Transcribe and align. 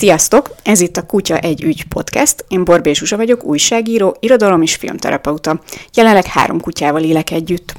Sziasztok! 0.00 0.50
Ez 0.62 0.80
itt 0.80 0.96
a 0.96 1.06
Kutya 1.06 1.38
egy 1.38 1.62
ügy 1.62 1.84
podcast. 1.84 2.44
Én 2.48 2.64
Borbé 2.64 2.92
Zsuzsa 2.92 3.16
vagyok, 3.16 3.44
újságíró, 3.44 4.16
irodalom 4.20 4.62
és 4.62 4.74
filmterapeuta. 4.74 5.60
Jelenleg 5.94 6.26
három 6.26 6.60
kutyával 6.60 7.02
élek 7.02 7.30
együtt. 7.30 7.74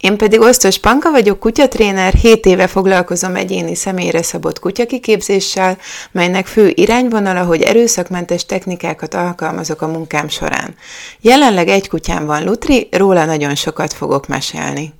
Én 0.00 0.16
pedig 0.16 0.40
Osztos 0.40 0.78
Panka 0.78 1.10
vagyok, 1.10 1.38
kutyatréner, 1.38 2.12
7 2.12 2.46
éve 2.46 2.66
foglalkozom 2.66 3.36
egyéni 3.36 3.74
személyre 3.74 4.22
szabott 4.22 4.58
kutyakiképzéssel, 4.58 5.78
melynek 6.12 6.46
fő 6.46 6.72
irányvonala, 6.74 7.44
hogy 7.44 7.62
erőszakmentes 7.62 8.46
technikákat 8.46 9.14
alkalmazok 9.14 9.82
a 9.82 9.86
munkám 9.86 10.28
során. 10.28 10.74
Jelenleg 11.20 11.68
egy 11.68 11.88
kutyám 11.88 12.26
van 12.26 12.44
Lutri, 12.44 12.88
róla 12.90 13.24
nagyon 13.24 13.54
sokat 13.54 13.92
fogok 13.92 14.26
mesélni. 14.26 14.92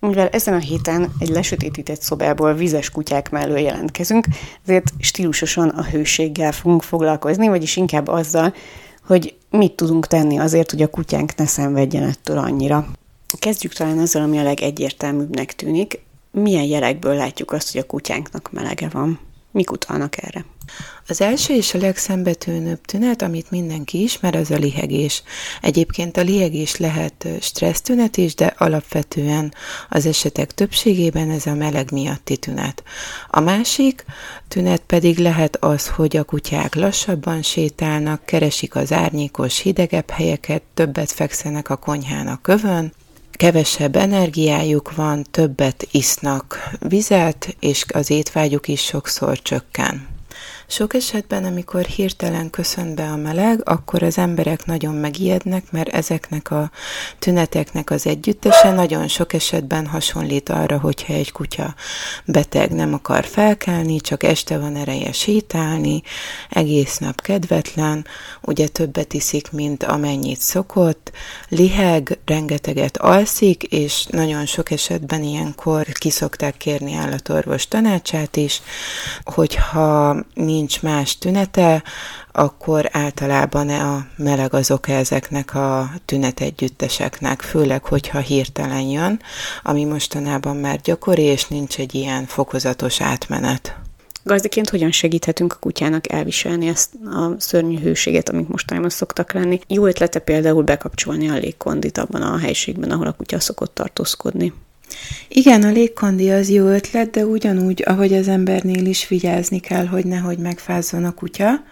Mivel 0.00 0.28
ezen 0.28 0.54
a 0.54 0.58
héten 0.58 1.12
egy 1.18 1.28
lesötétített 1.28 2.00
szobából 2.00 2.54
vizes 2.54 2.90
kutyák 2.90 3.30
mellől 3.30 3.58
jelentkezünk, 3.58 4.26
ezért 4.64 4.92
stílusosan 4.98 5.68
a 5.68 5.84
hőséggel 5.84 6.52
fogunk 6.52 6.82
foglalkozni, 6.82 7.48
vagyis 7.48 7.76
inkább 7.76 8.08
azzal, 8.08 8.54
hogy 9.06 9.34
mit 9.50 9.72
tudunk 9.72 10.06
tenni 10.06 10.38
azért, 10.38 10.70
hogy 10.70 10.82
a 10.82 10.90
kutyánk 10.90 11.34
ne 11.36 11.46
szenvedjen 11.46 12.02
ettől 12.02 12.38
annyira. 12.38 12.86
Kezdjük 13.38 13.72
talán 13.72 13.98
azzal, 13.98 14.22
ami 14.22 14.38
a 14.38 14.42
legegyértelműbbnek 14.42 15.54
tűnik. 15.54 16.00
Milyen 16.30 16.64
jelekből 16.64 17.14
látjuk 17.14 17.52
azt, 17.52 17.72
hogy 17.72 17.80
a 17.80 17.86
kutyánknak 17.86 18.52
melege 18.52 18.88
van? 18.88 19.18
Mik 19.50 19.70
utalnak 19.70 20.22
erre? 20.22 20.44
Az 21.10 21.20
első 21.20 21.54
és 21.54 21.74
a 21.74 21.78
legszembetűnőbb 21.78 22.80
tünet, 22.80 23.22
amit 23.22 23.50
mindenki 23.50 24.02
ismer, 24.02 24.36
az 24.36 24.50
a 24.50 24.56
lihegés. 24.56 25.22
Egyébként 25.60 26.16
a 26.16 26.22
lihegés 26.22 26.76
lehet 26.76 27.28
stressztünet 27.40 28.16
is, 28.16 28.34
de 28.34 28.54
alapvetően 28.58 29.54
az 29.88 30.06
esetek 30.06 30.54
többségében 30.54 31.30
ez 31.30 31.46
a 31.46 31.54
meleg 31.54 31.92
miatti 31.92 32.36
tünet. 32.36 32.82
A 33.28 33.40
másik 33.40 34.04
tünet 34.48 34.82
pedig 34.86 35.18
lehet 35.18 35.56
az, 35.56 35.88
hogy 35.88 36.16
a 36.16 36.24
kutyák 36.24 36.74
lassabban 36.74 37.42
sétálnak, 37.42 38.24
keresik 38.24 38.74
az 38.74 38.92
árnyékos, 38.92 39.58
hidegebb 39.58 40.10
helyeket, 40.10 40.62
többet 40.74 41.12
fekszenek 41.12 41.70
a 41.70 41.76
konyhán 41.76 42.26
a 42.26 42.40
kövön, 42.42 42.92
kevesebb 43.30 43.96
energiájuk 43.96 44.94
van, 44.94 45.26
többet 45.30 45.88
isznak 45.90 46.70
vizet, 46.78 47.56
és 47.60 47.84
az 47.92 48.10
étvágyuk 48.10 48.68
is 48.68 48.80
sokszor 48.80 49.42
csökken. 49.42 50.18
Sok 50.70 50.94
esetben, 50.94 51.44
amikor 51.44 51.84
hirtelen 51.84 52.50
köszön 52.50 52.94
be 52.94 53.02
a 53.02 53.16
meleg, 53.16 53.60
akkor 53.68 54.02
az 54.02 54.18
emberek 54.18 54.64
nagyon 54.64 54.94
megijednek, 54.94 55.70
mert 55.70 55.88
ezeknek 55.88 56.50
a 56.50 56.70
tüneteknek 57.18 57.90
az 57.90 58.06
együttese 58.06 58.72
nagyon 58.72 59.08
sok 59.08 59.32
esetben 59.32 59.86
hasonlít 59.86 60.48
arra, 60.48 60.78
hogyha 60.78 61.12
egy 61.12 61.32
kutya 61.32 61.74
beteg 62.24 62.72
nem 62.72 62.94
akar 62.94 63.24
felkelni, 63.24 64.00
csak 64.00 64.22
este 64.22 64.58
van 64.58 64.76
ereje 64.76 65.12
sétálni, 65.12 66.02
egész 66.50 66.98
nap 66.98 67.20
kedvetlen, 67.20 68.06
ugye 68.40 68.68
többet 68.68 69.12
iszik, 69.12 69.50
mint 69.52 69.82
amennyit 69.82 70.40
szokott, 70.40 71.12
liheg, 71.48 72.18
rengeteget 72.24 72.96
alszik, 72.96 73.62
és 73.62 74.06
nagyon 74.10 74.46
sok 74.46 74.70
esetben 74.70 75.22
ilyenkor 75.22 75.86
kiszokták 75.86 76.56
kérni 76.56 76.94
állatorvos 76.94 77.68
tanácsát 77.68 78.36
is, 78.36 78.62
hogyha 79.24 80.24
nincs 80.60 80.82
más 80.82 81.18
tünete, 81.18 81.82
akkor 82.32 82.88
általában 82.92 83.68
a 83.68 84.06
meleg 84.16 84.54
az 84.54 84.70
oka 84.70 84.92
ezeknek 84.92 85.54
a 85.54 85.90
tünetegyütteseknek, 86.04 87.40
főleg, 87.40 87.84
hogyha 87.84 88.18
hirtelen 88.18 88.80
jön, 88.80 89.20
ami 89.62 89.84
mostanában 89.84 90.56
már 90.56 90.80
gyakori, 90.80 91.22
és 91.22 91.46
nincs 91.46 91.78
egy 91.78 91.94
ilyen 91.94 92.26
fokozatos 92.26 93.00
átmenet. 93.00 93.76
Gazdiként 94.22 94.68
hogyan 94.68 94.90
segíthetünk 94.90 95.52
a 95.52 95.56
kutyának 95.60 96.12
elviselni 96.12 96.66
ezt 96.66 96.94
a 97.04 97.34
szörnyű 97.38 97.78
hőséget, 97.78 98.28
amit 98.28 98.48
mostanában 98.48 98.90
szoktak 98.90 99.32
lenni? 99.32 99.60
Jó 99.66 99.86
ötlete 99.86 100.18
például 100.18 100.62
bekapcsolni 100.62 101.28
a 101.28 101.34
légkondit 101.34 101.98
abban 101.98 102.22
a 102.22 102.38
helységben, 102.38 102.90
ahol 102.90 103.06
a 103.06 103.12
kutya 103.12 103.40
szokott 103.40 103.74
tartózkodni. 103.74 104.52
Igen, 105.28 105.62
a 105.62 105.70
légkondi 105.70 106.30
az 106.30 106.50
jó 106.50 106.66
ötlet, 106.66 107.10
de 107.10 107.24
ugyanúgy, 107.24 107.82
ahogy 107.86 108.14
az 108.14 108.28
embernél 108.28 108.86
is 108.86 109.08
vigyázni 109.08 109.60
kell, 109.60 109.86
hogy 109.86 110.04
nehogy 110.04 110.38
megfázzon 110.38 111.04
a 111.04 111.14
kutya. 111.14 111.62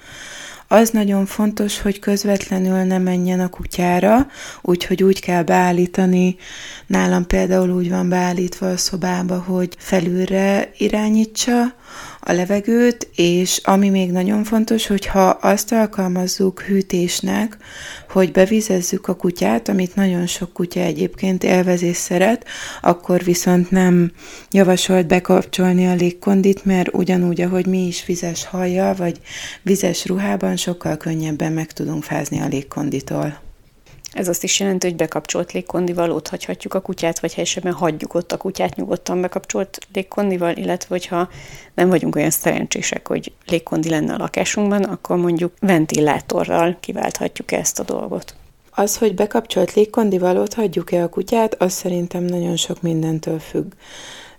Az 0.70 0.90
nagyon 0.90 1.26
fontos, 1.26 1.80
hogy 1.80 1.98
közvetlenül 1.98 2.82
ne 2.82 2.98
menjen 2.98 3.40
a 3.40 3.48
kutyára, 3.48 4.26
úgyhogy 4.62 5.02
úgy 5.02 5.20
kell 5.20 5.42
beállítani, 5.42 6.36
nálam 6.86 7.26
például 7.26 7.70
úgy 7.70 7.90
van 7.90 8.08
beállítva 8.08 8.70
a 8.70 8.76
szobába, 8.76 9.38
hogy 9.38 9.74
felülre 9.78 10.70
irányítsa, 10.76 11.74
a 12.20 12.32
levegőt, 12.32 13.08
és 13.14 13.60
ami 13.64 13.88
még 13.88 14.10
nagyon 14.10 14.44
fontos, 14.44 14.86
hogyha 14.86 15.28
azt 15.28 15.72
alkalmazzuk 15.72 16.60
hűtésnek, 16.60 17.56
hogy 18.08 18.32
bevizezzük 18.32 19.08
a 19.08 19.14
kutyát, 19.14 19.68
amit 19.68 19.94
nagyon 19.94 20.26
sok 20.26 20.52
kutya 20.52 20.80
egyébként 20.80 21.44
élvez 21.44 21.82
és 21.82 21.96
szeret, 21.96 22.44
akkor 22.80 23.24
viszont 23.24 23.70
nem 23.70 24.12
javasolt 24.50 25.06
bekapcsolni 25.06 25.86
a 25.86 25.94
légkondit, 25.94 26.64
mert 26.64 26.94
ugyanúgy, 26.94 27.40
ahogy 27.40 27.66
mi 27.66 27.86
is 27.86 28.06
vizes 28.06 28.44
hajjal, 28.44 28.94
vagy 28.94 29.20
vizes 29.62 30.06
ruhában 30.06 30.56
sokkal 30.56 30.96
könnyebben 30.96 31.52
meg 31.52 31.72
tudunk 31.72 32.02
fázni 32.02 32.40
a 32.40 32.46
légkonditól. 32.46 33.47
Ez 34.12 34.28
azt 34.28 34.44
is 34.44 34.60
jelenti, 34.60 34.86
hogy 34.86 34.96
bekapcsolt 34.96 35.52
légkondival 35.52 36.10
ott 36.10 36.28
hagyhatjuk 36.28 36.74
a 36.74 36.80
kutyát, 36.80 37.20
vagy 37.20 37.34
helyesebben 37.34 37.72
hagyjuk 37.72 38.14
ott 38.14 38.32
a 38.32 38.36
kutyát 38.36 38.76
nyugodtan 38.76 39.20
bekapcsolt 39.20 39.78
légkondival, 39.92 40.56
illetve 40.56 40.86
hogyha 40.88 41.28
nem 41.74 41.88
vagyunk 41.88 42.16
olyan 42.16 42.30
szerencsések, 42.30 43.08
hogy 43.08 43.32
légkondi 43.46 43.88
lenne 43.88 44.14
a 44.14 44.18
lakásunkban, 44.18 44.82
akkor 44.82 45.16
mondjuk 45.16 45.52
ventilátorral 45.60 46.76
kiválthatjuk 46.80 47.52
ezt 47.52 47.78
a 47.78 47.84
dolgot. 47.84 48.34
Az, 48.70 48.96
hogy 48.98 49.14
bekapcsolt 49.14 49.74
légkondival 49.74 50.36
ott 50.36 50.54
hagyjuk-e 50.54 51.02
a 51.02 51.08
kutyát, 51.08 51.62
az 51.62 51.72
szerintem 51.72 52.22
nagyon 52.22 52.56
sok 52.56 52.82
mindentől 52.82 53.38
függ. 53.38 53.72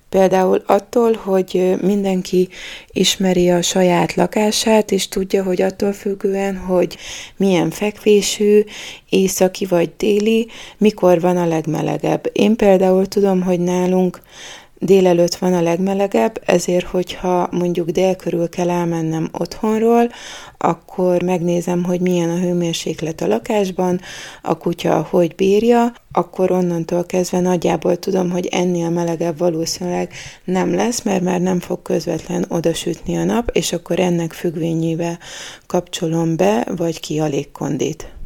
Például 0.09 0.63
attól, 0.65 1.13
hogy 1.13 1.75
mindenki 1.81 2.49
ismeri 2.91 3.49
a 3.49 3.61
saját 3.61 4.13
lakását, 4.13 4.91
és 4.91 5.07
tudja, 5.07 5.43
hogy 5.43 5.61
attól 5.61 5.93
függően, 5.93 6.57
hogy 6.57 6.97
milyen 7.37 7.69
fekvésű, 7.69 8.63
északi 9.09 9.65
vagy 9.65 9.91
déli, 9.97 10.47
mikor 10.77 11.21
van 11.21 11.37
a 11.37 11.47
legmelegebb. 11.47 12.29
Én 12.33 12.55
például 12.55 13.05
tudom, 13.05 13.41
hogy 13.41 13.59
nálunk 13.59 14.21
délelőtt 14.79 15.35
van 15.35 15.53
a 15.53 15.61
legmelegebb, 15.61 16.41
ezért, 16.45 16.85
hogyha 16.85 17.47
mondjuk 17.51 17.89
dél 17.89 18.15
körül 18.15 18.49
kell 18.49 18.69
elmennem 18.69 19.29
otthonról, 19.37 20.09
akkor 20.57 21.21
megnézem, 21.21 21.83
hogy 21.83 22.01
milyen 22.01 22.29
a 22.29 22.39
hőmérséklet 22.39 23.21
a 23.21 23.27
lakásban, 23.27 23.99
a 24.41 24.57
kutya 24.57 25.07
hogy 25.09 25.35
bírja, 25.35 25.93
akkor 26.11 26.51
onnantól 26.51 27.05
kezdve 27.05 27.39
nagyjából 27.39 27.97
tudom, 27.97 28.29
hogy 28.29 28.45
ennél 28.45 28.89
melegebb 28.89 29.37
valószínűleg 29.37 30.13
nem 30.43 30.73
lesz, 30.73 31.01
mert 31.01 31.23
már 31.23 31.41
nem 31.41 31.59
fog 31.59 31.81
közvetlen 31.81 32.45
odasütni 32.49 33.17
a 33.17 33.23
nap, 33.23 33.49
és 33.53 33.73
akkor 33.73 33.99
ennek 33.99 34.33
függvényével 34.33 35.19
kapcsolom 35.67 36.35
be, 36.35 36.67
vagy 36.75 36.99
ki 36.99 37.19
a 37.19 37.25
légkondit. 37.25 38.18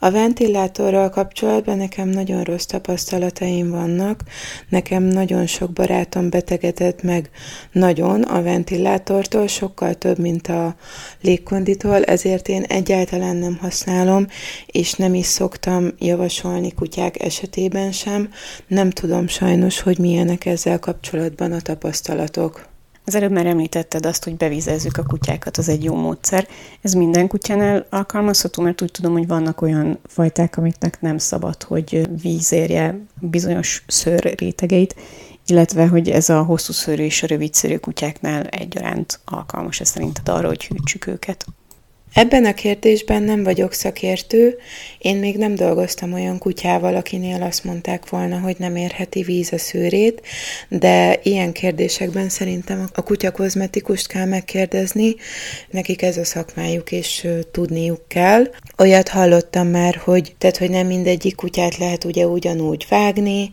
A 0.00 0.10
ventilátorral 0.10 1.10
kapcsolatban 1.10 1.76
nekem 1.76 2.08
nagyon 2.08 2.42
rossz 2.42 2.64
tapasztalataim 2.64 3.70
vannak. 3.70 4.22
Nekem 4.68 5.02
nagyon 5.02 5.46
sok 5.46 5.72
barátom 5.72 6.30
betegedett 6.30 7.02
meg 7.02 7.30
nagyon 7.72 8.22
a 8.22 8.42
ventilátortól, 8.42 9.46
sokkal 9.46 9.94
több, 9.94 10.18
mint 10.18 10.48
a 10.48 10.76
légkonditól, 11.20 12.04
ezért 12.04 12.48
én 12.48 12.62
egyáltalán 12.62 13.36
nem 13.36 13.56
használom, 13.60 14.26
és 14.66 14.92
nem 14.92 15.14
is 15.14 15.26
szoktam 15.26 15.90
javasolni 15.98 16.72
kutyák 16.72 17.22
esetében 17.22 17.92
sem. 17.92 18.30
Nem 18.66 18.90
tudom 18.90 19.28
sajnos, 19.28 19.80
hogy 19.80 19.98
milyenek 19.98 20.46
ezzel 20.46 20.78
kapcsolatban 20.78 21.52
a 21.52 21.60
tapasztalatok. 21.60 22.68
Az 23.08 23.14
előbb 23.14 23.30
már 23.30 23.46
említetted 23.46 24.06
azt, 24.06 24.24
hogy 24.24 24.36
bevizezzük 24.36 24.96
a 24.96 25.02
kutyákat, 25.02 25.56
az 25.56 25.68
egy 25.68 25.84
jó 25.84 25.94
módszer. 25.94 26.48
Ez 26.80 26.92
minden 26.92 27.26
kutyánál 27.26 27.86
alkalmazható, 27.90 28.62
mert 28.62 28.82
úgy 28.82 28.90
tudom, 28.90 29.12
hogy 29.12 29.26
vannak 29.26 29.60
olyan 29.62 29.98
fajták, 30.06 30.56
amiknek 30.56 31.00
nem 31.00 31.18
szabad, 31.18 31.62
hogy 31.62 32.08
víz 32.22 32.52
érje 32.52 33.00
bizonyos 33.20 33.84
szőr 33.86 34.34
rétegeit, 34.36 34.94
illetve 35.46 35.86
hogy 35.86 36.10
ez 36.10 36.28
a 36.28 36.42
hosszú 36.42 36.72
szőrű 36.72 37.02
és 37.02 37.22
a 37.22 37.26
rövid 37.26 37.54
szőrű 37.54 37.76
kutyáknál 37.76 38.46
egyaránt 38.46 39.20
alkalmas 39.24 39.80
ez 39.80 39.88
szerinted 39.88 40.28
arra, 40.28 40.48
hogy 40.48 40.66
hűtsük 40.66 41.06
őket. 41.06 41.46
Ebben 42.12 42.44
a 42.44 42.54
kérdésben 42.54 43.22
nem 43.22 43.42
vagyok 43.42 43.72
szakértő, 43.72 44.58
én 44.98 45.16
még 45.16 45.36
nem 45.36 45.54
dolgoztam 45.54 46.12
olyan 46.12 46.38
kutyával, 46.38 46.96
akinél 46.96 47.42
azt 47.42 47.64
mondták 47.64 48.08
volna, 48.08 48.38
hogy 48.38 48.56
nem 48.58 48.76
érheti 48.76 49.22
víz 49.22 49.52
a 49.52 49.58
szőrét, 49.58 50.22
de 50.68 51.20
ilyen 51.22 51.52
kérdésekben 51.52 52.28
szerintem 52.28 52.88
a 52.94 53.02
kutya 53.02 53.30
kozmetikust 53.30 54.06
kell 54.06 54.24
megkérdezni, 54.24 55.14
nekik 55.70 56.02
ez 56.02 56.16
a 56.16 56.24
szakmájuk, 56.24 56.92
és 56.92 57.28
tudniuk 57.50 58.08
kell. 58.08 58.44
Olyat 58.78 59.08
hallottam 59.08 59.66
már, 59.66 59.94
hogy, 59.94 60.34
tehát, 60.38 60.56
hogy 60.56 60.70
nem 60.70 60.86
mindegyik 60.86 61.34
kutyát 61.34 61.76
lehet 61.76 62.04
ugye 62.04 62.26
ugyanúgy 62.26 62.86
vágni, 62.88 63.50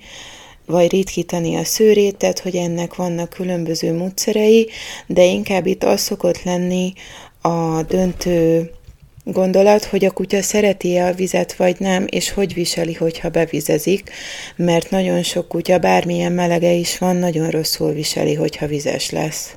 vagy 0.65 0.91
ritkítani 0.91 1.55
a 1.55 1.63
szőrét, 1.63 2.17
tehát 2.17 2.39
hogy 2.39 2.55
ennek 2.55 2.95
vannak 2.95 3.29
különböző 3.29 3.93
módszerei, 3.93 4.69
de 5.07 5.23
inkább 5.23 5.65
itt 5.65 5.83
az 5.83 6.01
szokott 6.01 6.43
lenni 6.43 6.93
a 7.45 7.83
döntő 7.83 8.69
gondolat, 9.23 9.85
hogy 9.85 10.05
a 10.05 10.11
kutya 10.11 10.41
szereti-e 10.41 11.05
a 11.05 11.13
vizet 11.13 11.55
vagy 11.55 11.75
nem, 11.79 12.05
és 12.09 12.31
hogy 12.31 12.53
viseli, 12.53 12.93
hogyha 12.93 13.29
bevizezik, 13.29 14.09
mert 14.55 14.89
nagyon 14.89 15.23
sok 15.23 15.47
kutya, 15.47 15.77
bármilyen 15.77 16.31
melege 16.31 16.71
is 16.71 16.97
van, 16.97 17.15
nagyon 17.15 17.49
rosszul 17.49 17.93
viseli, 17.93 18.33
hogyha 18.33 18.67
vizes 18.67 19.09
lesz. 19.09 19.55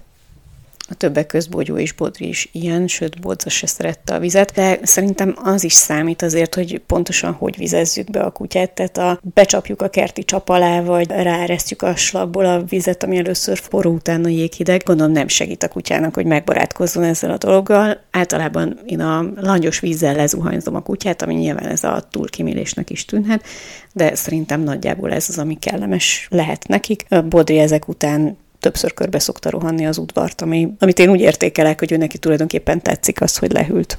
A 0.90 0.94
többek 0.94 1.26
közt 1.26 1.50
Bogyó 1.50 1.76
és 1.76 1.92
Bodri 1.92 2.28
is 2.28 2.48
ilyen, 2.52 2.86
sőt, 2.86 3.20
Bodza 3.20 3.48
se 3.48 3.66
szerette 3.66 4.14
a 4.14 4.18
vizet, 4.18 4.52
de 4.52 4.78
szerintem 4.82 5.34
az 5.42 5.64
is 5.64 5.72
számít 5.72 6.22
azért, 6.22 6.54
hogy 6.54 6.78
pontosan 6.86 7.32
hogy 7.32 7.56
vizezzük 7.56 8.10
be 8.10 8.20
a 8.20 8.30
kutyát, 8.30 8.70
tehát 8.70 8.96
a, 8.96 9.20
becsapjuk 9.34 9.82
a 9.82 9.88
kerti 9.88 10.24
csap 10.24 10.48
alá, 10.48 10.82
vagy 10.82 11.10
ráeresztjük 11.10 11.82
a 11.82 11.96
slagból 11.96 12.44
a 12.44 12.62
vizet, 12.62 13.02
ami 13.02 13.16
először 13.16 13.58
forró, 13.58 13.92
utána 13.92 14.28
jéghideg. 14.28 14.82
Gondolom 14.84 15.12
nem 15.12 15.28
segít 15.28 15.62
a 15.62 15.68
kutyának, 15.68 16.14
hogy 16.14 16.26
megbarátkozzon 16.26 17.02
ezzel 17.04 17.30
a 17.30 17.38
dologgal. 17.38 18.00
Általában 18.10 18.78
én 18.86 19.00
a 19.00 19.30
langyos 19.36 19.80
vízzel 19.80 20.14
lezuhanyzom 20.14 20.74
a 20.74 20.82
kutyát, 20.82 21.22
ami 21.22 21.34
nyilván 21.34 21.66
ez 21.66 21.84
a 21.84 22.06
túlkimélésnek 22.10 22.90
is 22.90 23.04
tűnhet, 23.04 23.44
de 23.92 24.14
szerintem 24.14 24.60
nagyjából 24.60 25.12
ez 25.12 25.26
az, 25.28 25.38
ami 25.38 25.58
kellemes 25.58 26.26
lehet 26.30 26.68
nekik. 26.68 27.06
Bodri 27.28 27.58
ezek 27.58 27.88
után 27.88 28.36
többször 28.60 28.94
körbe 28.94 29.18
szokta 29.18 29.50
rohanni 29.50 29.86
az 29.86 29.98
udvart, 29.98 30.40
ami, 30.40 30.68
amit 30.78 30.98
én 30.98 31.10
úgy 31.10 31.20
értékelek, 31.20 31.78
hogy 31.78 31.92
ő 31.92 31.96
neki 31.96 32.18
tulajdonképpen 32.18 32.82
tetszik 32.82 33.20
az, 33.20 33.36
hogy 33.36 33.52
lehűlt. 33.52 33.98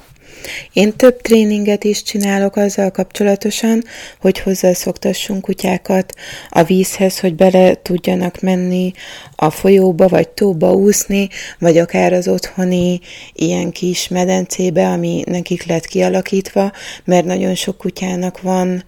Én 0.72 0.96
több 0.96 1.20
tréninget 1.20 1.84
is 1.84 2.02
csinálok 2.02 2.56
azzal 2.56 2.90
kapcsolatosan, 2.90 3.84
hogy 4.20 4.38
hozzászoktassunk 4.38 5.42
kutyákat 5.42 6.14
a 6.48 6.62
vízhez, 6.62 7.20
hogy 7.20 7.34
bele 7.34 7.82
tudjanak 7.82 8.40
menni 8.40 8.92
a 9.36 9.50
folyóba, 9.50 10.08
vagy 10.08 10.28
tóba 10.28 10.72
úszni, 10.72 11.28
vagy 11.58 11.78
akár 11.78 12.12
az 12.12 12.28
otthoni 12.28 13.00
ilyen 13.32 13.70
kis 13.70 14.08
medencébe, 14.08 14.86
ami 14.88 15.22
nekik 15.26 15.66
lett 15.66 15.86
kialakítva, 15.86 16.72
mert 17.04 17.24
nagyon 17.24 17.54
sok 17.54 17.76
kutyának 17.76 18.40
van 18.40 18.84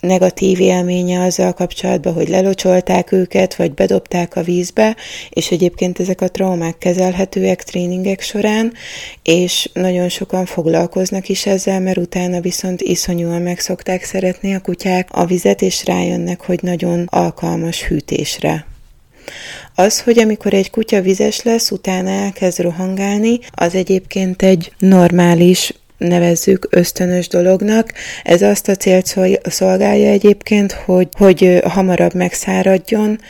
negatív 0.00 0.60
élménye 0.60 1.22
azzal 1.22 1.52
kapcsolatban, 1.52 2.12
hogy 2.12 2.28
lelocsolták 2.28 3.12
őket, 3.12 3.54
vagy 3.54 3.74
bedobták 3.74 4.36
a 4.36 4.42
vízbe, 4.42 4.96
és 5.30 5.50
egyébként 5.50 6.00
ezek 6.00 6.20
a 6.20 6.28
traumák 6.28 6.78
kezelhetőek 6.78 7.62
tréningek 7.62 8.20
során, 8.20 8.72
és 9.22 9.70
nagyon 9.72 10.08
sokan 10.08 10.46
foglalkoznak 10.46 11.28
is 11.28 11.46
ezzel, 11.46 11.80
mert 11.80 11.98
utána 11.98 12.40
viszont 12.40 12.80
iszonyúan 12.80 13.42
meg 13.42 13.58
szokták 13.58 14.04
szeretni 14.04 14.54
a 14.54 14.60
kutyák 14.60 15.08
a 15.10 15.24
vizet, 15.24 15.62
és 15.62 15.84
rájönnek, 15.84 16.40
hogy 16.40 16.58
nagyon 16.62 17.06
alkalmas 17.10 17.82
hűtésre. 17.82 18.66
Az, 19.74 20.00
hogy 20.00 20.18
amikor 20.18 20.54
egy 20.54 20.70
kutya 20.70 21.00
vizes 21.00 21.42
lesz, 21.42 21.70
utána 21.70 22.10
elkezd 22.10 22.60
rohangálni, 22.60 23.38
az 23.50 23.74
egyébként 23.74 24.42
egy 24.42 24.72
normális 24.78 25.72
nevezzük 25.98 26.66
ösztönös 26.70 27.28
dolognak. 27.28 27.92
Ez 28.22 28.42
azt 28.42 28.68
a 28.68 28.74
célt 28.74 29.16
szolgálja 29.42 30.10
egyébként, 30.10 30.72
hogy, 30.72 31.08
hogy 31.12 31.60
hamarabb 31.64 32.14
megszáradjon, 32.14 33.20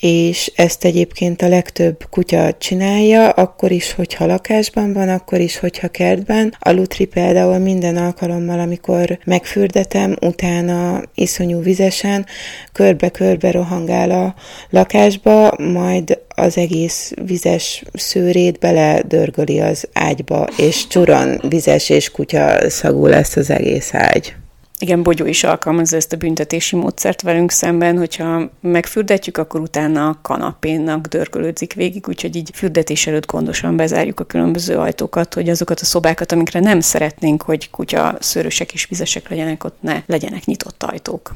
és 0.00 0.52
ezt 0.56 0.84
egyébként 0.84 1.42
a 1.42 1.48
legtöbb 1.48 2.06
kutya 2.10 2.52
csinálja, 2.58 3.28
akkor 3.28 3.70
is, 3.70 3.92
hogyha 3.92 4.26
lakásban 4.26 4.92
van, 4.92 5.08
akkor 5.08 5.40
is, 5.40 5.58
hogyha 5.58 5.88
kertben. 5.88 6.54
A 6.58 6.70
lutri 6.70 7.04
például 7.04 7.58
minden 7.58 7.96
alkalommal, 7.96 8.60
amikor 8.60 9.18
megfürdetem, 9.24 10.16
utána 10.20 11.02
iszonyú 11.14 11.62
vizesen, 11.62 12.26
körbe-körbe 12.72 13.50
rohangál 13.50 14.10
a 14.10 14.34
lakásba, 14.70 15.54
majd 15.58 16.18
az 16.34 16.56
egész 16.56 17.12
vizes 17.24 17.82
szőrét 17.92 18.58
beledörgöli 18.58 19.60
az 19.60 19.88
ágyba, 19.92 20.48
és 20.56 20.86
csuran 20.86 21.40
vizes 21.48 21.88
és 21.88 22.10
kutya 22.10 22.70
szagú 22.70 23.06
lesz 23.06 23.36
az 23.36 23.50
egész 23.50 23.94
ágy. 23.94 24.34
Igen, 24.78 25.02
Bogyó 25.02 25.26
is 25.26 25.44
alkalmazza 25.44 25.96
ezt 25.96 26.12
a 26.12 26.16
büntetési 26.16 26.76
módszert 26.76 27.22
velünk 27.22 27.50
szemben, 27.50 27.98
hogyha 27.98 28.50
megfürdetjük, 28.60 29.38
akkor 29.38 29.60
utána 29.60 30.08
a 30.08 30.18
kanapénnak 30.22 31.06
dörgölődzik 31.06 31.72
végig, 31.72 32.04
úgyhogy 32.08 32.36
így 32.36 32.50
fürdetés 32.54 33.06
előtt 33.06 33.26
gondosan 33.26 33.76
bezárjuk 33.76 34.20
a 34.20 34.24
különböző 34.24 34.76
ajtókat, 34.76 35.34
hogy 35.34 35.48
azokat 35.48 35.80
a 35.80 35.84
szobákat, 35.84 36.32
amikre 36.32 36.60
nem 36.60 36.80
szeretnénk, 36.80 37.42
hogy 37.42 37.70
kutya 37.70 38.16
szőrösek 38.20 38.72
és 38.72 38.86
vizesek 38.86 39.28
legyenek, 39.28 39.64
ott 39.64 39.76
ne 39.80 40.02
legyenek 40.06 40.44
nyitott 40.44 40.82
ajtók. 40.82 41.34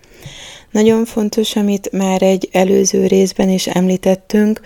Nagyon 0.70 1.04
fontos, 1.04 1.56
amit 1.56 1.92
már 1.92 2.22
egy 2.22 2.48
előző 2.52 3.06
részben 3.06 3.48
is 3.48 3.66
említettünk, 3.66 4.60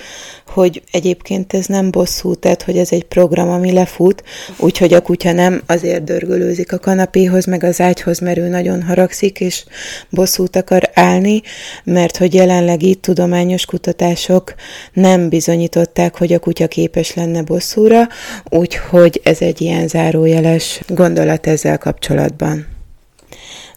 hogy 0.47 0.83
egyébként 0.93 1.53
ez 1.53 1.67
nem 1.67 1.91
bosszú, 1.91 2.35
tehát 2.35 2.63
hogy 2.63 2.79
ez 2.79 2.93
egy 2.93 3.05
program, 3.05 3.51
ami 3.51 3.73
lefut, 3.73 4.23
úgyhogy 4.57 4.95
a 4.95 5.01
kutya 5.01 5.33
nem 5.33 5.63
azért 5.67 6.05
dörgölőzik 6.05 6.73
a 6.73 6.79
kanapéhoz, 6.79 7.47
meg 7.47 7.65
az 7.65 7.81
ágyhoz, 7.81 8.19
mert 8.19 8.39
ő 8.39 8.49
nagyon 8.49 8.83
haragszik, 8.83 9.41
és 9.41 9.65
bosszút 10.11 10.57
akar 10.57 10.91
állni, 10.95 11.43
mert 11.85 12.17
hogy 12.17 12.35
jelenleg 12.35 12.83
itt 12.83 13.03
tudományos 13.03 13.65
kutatások 13.65 14.55
nem 14.93 15.29
bizonyították, 15.29 16.17
hogy 16.17 16.33
a 16.33 16.39
kutya 16.39 16.69
képes 16.69 17.15
lenne 17.15 17.43
bosszúra, 17.43 18.09
úgyhogy 18.51 19.21
ez 19.25 19.41
egy 19.41 19.61
ilyen 19.61 19.89
zárójeles 19.89 20.81
gondolat 20.89 21.47
ezzel 21.47 21.79
kapcsolatban. 21.79 22.72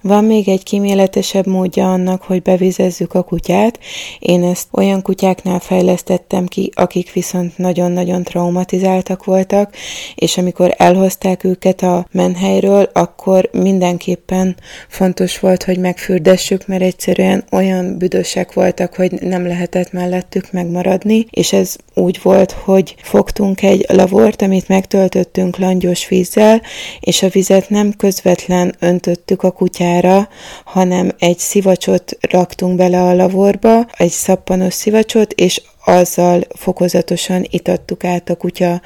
Van 0.08 0.24
még 0.24 0.50
egy 0.50 0.64
kiméletesebb 0.64 1.48
módja 1.48 1.92
annak, 1.92 2.22
hogy 2.24 2.42
bevizezzük 2.42 3.14
a 3.14 3.24
kutyát. 3.24 3.80
Én 4.20 4.44
ezt 4.44 4.68
olyan 4.72 5.02
kutyáknál 5.02 5.60
fejlesztettem 5.60 6.46
ki, 6.46 6.72
akik 6.76 7.14
viszont 7.14 7.58
nagyon-nagyon 7.58 8.24
traumatizáltak 8.24 9.24
voltak, 9.24 9.76
és 10.16 10.38
amikor 10.38 10.74
elhozták 10.78 11.44
őket 11.44 11.82
a 11.82 12.08
menhelyről, 12.12 12.90
akkor 12.94 13.50
mindenképpen 13.52 14.56
fontos 14.88 15.40
volt, 15.40 15.64
hogy 15.64 15.80
megfürdessük, 15.80 16.68
mert 16.68 16.82
egyszerűen 16.82 17.44
olyan 17.52 17.98
büdösek 17.98 18.54
voltak, 18.54 18.96
hogy 18.96 19.12
nem 19.12 19.48
lehetett 19.48 19.92
mellettük 19.92 20.52
megmaradni, 20.52 21.26
és 21.30 21.54
ez 21.54 21.76
úgy 21.94 22.20
volt, 22.22 22.52
hogy 22.52 22.96
fogtunk 23.02 23.62
egy 23.62 23.86
lavort, 23.88 24.42
amit 24.42 24.68
megtöltöttünk 24.68 25.58
langyos 25.58 26.08
vízzel, 26.08 26.62
és 27.00 27.24
a 27.24 27.30
vizet 27.30 27.70
nem 27.70 27.94
közvetlen 27.98 28.76
öntöttük 28.80 29.44
a 29.44 29.52
kutyára, 29.52 29.94
kutyára, 29.96 30.30
hanem 30.66 31.12
egy 31.20 31.40
szivacsot 31.40 32.18
raktunk 32.22 32.76
bele 32.76 33.02
a 33.02 33.16
lavorba, 33.16 33.86
egy 33.98 34.12
szappanos 34.12 34.74
szivacsot, 34.74 35.34
és 35.34 35.62
azzal 35.86 36.42
fokozatosan 36.56 37.46
itattuk 37.50 38.04
át 38.04 38.30
a 38.30 38.36
kutya 38.36 38.82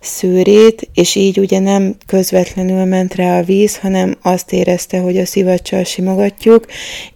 szőrét, 0.00 0.88
és 0.94 1.14
így 1.14 1.38
ugye 1.38 1.58
nem 1.58 1.96
közvetlenül 2.06 2.84
ment 2.84 3.14
rá 3.14 3.38
a 3.38 3.42
víz, 3.42 3.78
hanem 3.78 4.16
azt 4.22 4.52
érezte, 4.52 4.98
hogy 4.98 5.18
a 5.18 5.26
szivacsal 5.26 5.84
simogatjuk, 5.84 6.66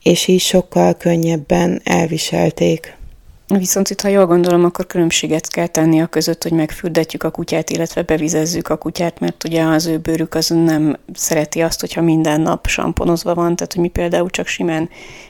és 0.02 0.26
így 0.26 0.40
sokkal 0.40 0.94
könnyebben 0.94 1.80
elviselték. 1.84 2.97
Viszont 3.48 3.90
itt, 3.90 4.00
ha 4.00 4.08
jól 4.08 4.26
gondolom, 4.26 4.64
akkor 4.64 4.86
különbséget 4.86 5.48
kell 5.48 5.66
tenni 5.66 6.00
a 6.00 6.06
között, 6.06 6.42
hogy 6.42 6.52
megfürdetjük 6.52 7.22
a 7.22 7.30
kutyát, 7.30 7.70
illetve 7.70 8.02
bevizezzük 8.02 8.68
a 8.68 8.76
kutyát, 8.76 9.20
mert 9.20 9.44
ugye 9.44 9.62
az 9.62 9.86
ő 9.86 9.98
bőrük 9.98 10.34
az 10.34 10.48
nem 10.48 10.96
szereti 11.12 11.60
azt, 11.60 11.80
hogyha 11.80 12.00
minden 12.02 12.40
nap 12.40 12.66
samponozva 12.66 13.34
van, 13.34 13.56
tehát 13.56 13.72
hogy 13.72 13.82
mi 13.82 13.88
például 13.88 14.30
csak 14.30 14.46
simán 14.46 14.88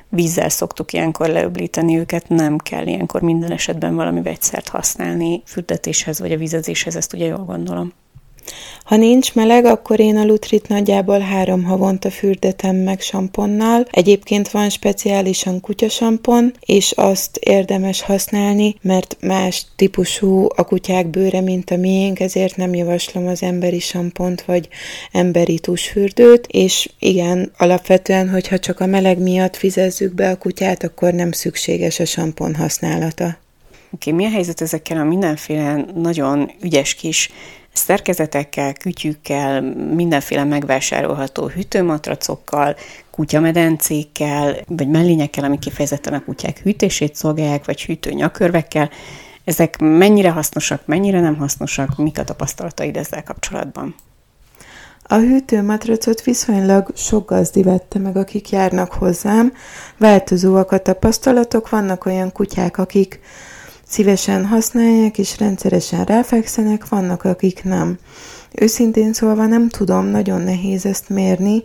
vízzel 0.08 0.48
szoktuk 0.48 0.92
ilyenkor 0.92 1.28
leöblíteni 1.28 1.98
őket, 1.98 2.28
nem 2.28 2.58
kell 2.58 2.87
ilyenkor 2.87 3.20
minden 3.20 3.52
esetben 3.52 3.94
valami 3.94 4.22
vegyszert 4.22 4.68
használni 4.68 5.42
fürdetéshez 5.46 6.20
vagy 6.20 6.32
a 6.32 6.37
vizezéshez, 6.37 6.96
ezt 6.96 7.12
ugye 7.12 7.26
jól 7.26 7.44
gondolom. 7.44 7.92
Ha 8.84 8.96
nincs 8.96 9.34
meleg, 9.34 9.64
akkor 9.64 10.00
én 10.00 10.16
a 10.16 10.24
lutrit 10.24 10.68
nagyjából 10.68 11.18
három 11.18 11.64
havonta 11.64 12.10
fürdetem 12.10 12.76
meg 12.76 13.00
samponnal. 13.00 13.86
Egyébként 13.90 14.50
van 14.50 14.70
speciálisan 14.70 15.60
kutyasampon, 15.60 16.54
és 16.60 16.92
azt 16.96 17.36
érdemes 17.36 18.00
használni, 18.00 18.74
mert 18.82 19.16
más 19.20 19.66
típusú 19.76 20.46
a 20.56 20.64
kutyák 20.64 21.06
bőre, 21.06 21.40
mint 21.40 21.70
a 21.70 21.76
miénk, 21.76 22.20
ezért 22.20 22.56
nem 22.56 22.74
javaslom 22.74 23.26
az 23.26 23.42
emberi 23.42 23.78
sampont 23.78 24.42
vagy 24.42 24.68
emberi 25.12 25.58
tusfürdőt, 25.58 26.46
és 26.46 26.88
igen, 26.98 27.52
alapvetően, 27.58 28.28
hogyha 28.28 28.58
csak 28.58 28.80
a 28.80 28.86
meleg 28.86 29.18
miatt 29.18 29.56
fizezzük 29.56 30.14
be 30.14 30.30
a 30.30 30.38
kutyát, 30.38 30.84
akkor 30.84 31.12
nem 31.12 31.32
szükséges 31.32 32.00
a 32.00 32.04
sampon 32.04 32.54
használata. 32.54 33.38
Oké, 33.90 34.10
okay, 34.10 34.12
mi 34.12 34.30
a 34.30 34.34
helyzet 34.34 34.60
ezekkel 34.60 34.98
a 34.98 35.04
mindenféle 35.04 35.84
nagyon 35.94 36.50
ügyes 36.62 36.94
kis 36.94 37.30
szerkezetekkel, 37.78 38.73
kütyükkel, 38.73 39.61
mindenféle 39.94 40.44
megvásárolható 40.44 41.47
hűtőmatracokkal, 41.47 42.76
kutyamedencékkel, 43.11 44.56
vagy 44.66 44.88
mellényekkel, 44.88 45.44
amik 45.44 45.58
kifejezetten 45.58 46.14
a 46.14 46.25
kutyák 46.25 46.58
hűtését 46.58 47.14
szolgálják, 47.14 47.64
vagy 47.64 47.85
hűtőnyakörvekkel. 47.85 48.90
Ezek 49.44 49.78
mennyire 49.78 50.30
hasznosak, 50.30 50.87
mennyire 50.87 51.20
nem 51.20 51.37
hasznosak, 51.37 51.97
mik 51.97 52.18
a 52.18 52.25
tapasztalataid 52.25 52.97
ezzel 52.97 53.23
kapcsolatban? 53.23 53.94
A 55.11 55.16
hűtőmatracot 55.16 56.23
viszonylag 56.23 56.90
sok 56.94 57.28
gazdi 57.28 57.62
vette 57.62 57.99
meg, 57.99 58.16
akik 58.16 58.50
járnak 58.50 58.92
hozzám. 58.92 59.52
Változóak 59.97 60.73
a 60.73 60.78
tapasztalatok, 60.78 61.68
vannak 61.68 62.06
olyan 62.06 62.32
kutyák, 62.32 62.78
akik 62.78 63.20
szívesen 63.88 64.47
használják 64.47 65.18
és 65.18 65.38
rendszeresen 65.38 66.04
ráfekszenek, 66.04 66.88
vannak, 66.88 67.25
akik 67.25 67.64
nem. 67.64 67.99
Őszintén 68.54 69.12
szólva 69.12 69.47
nem 69.47 69.68
tudom, 69.68 70.07
nagyon 70.07 70.40
nehéz 70.40 70.87
ezt 70.87 71.09
mérni, 71.09 71.62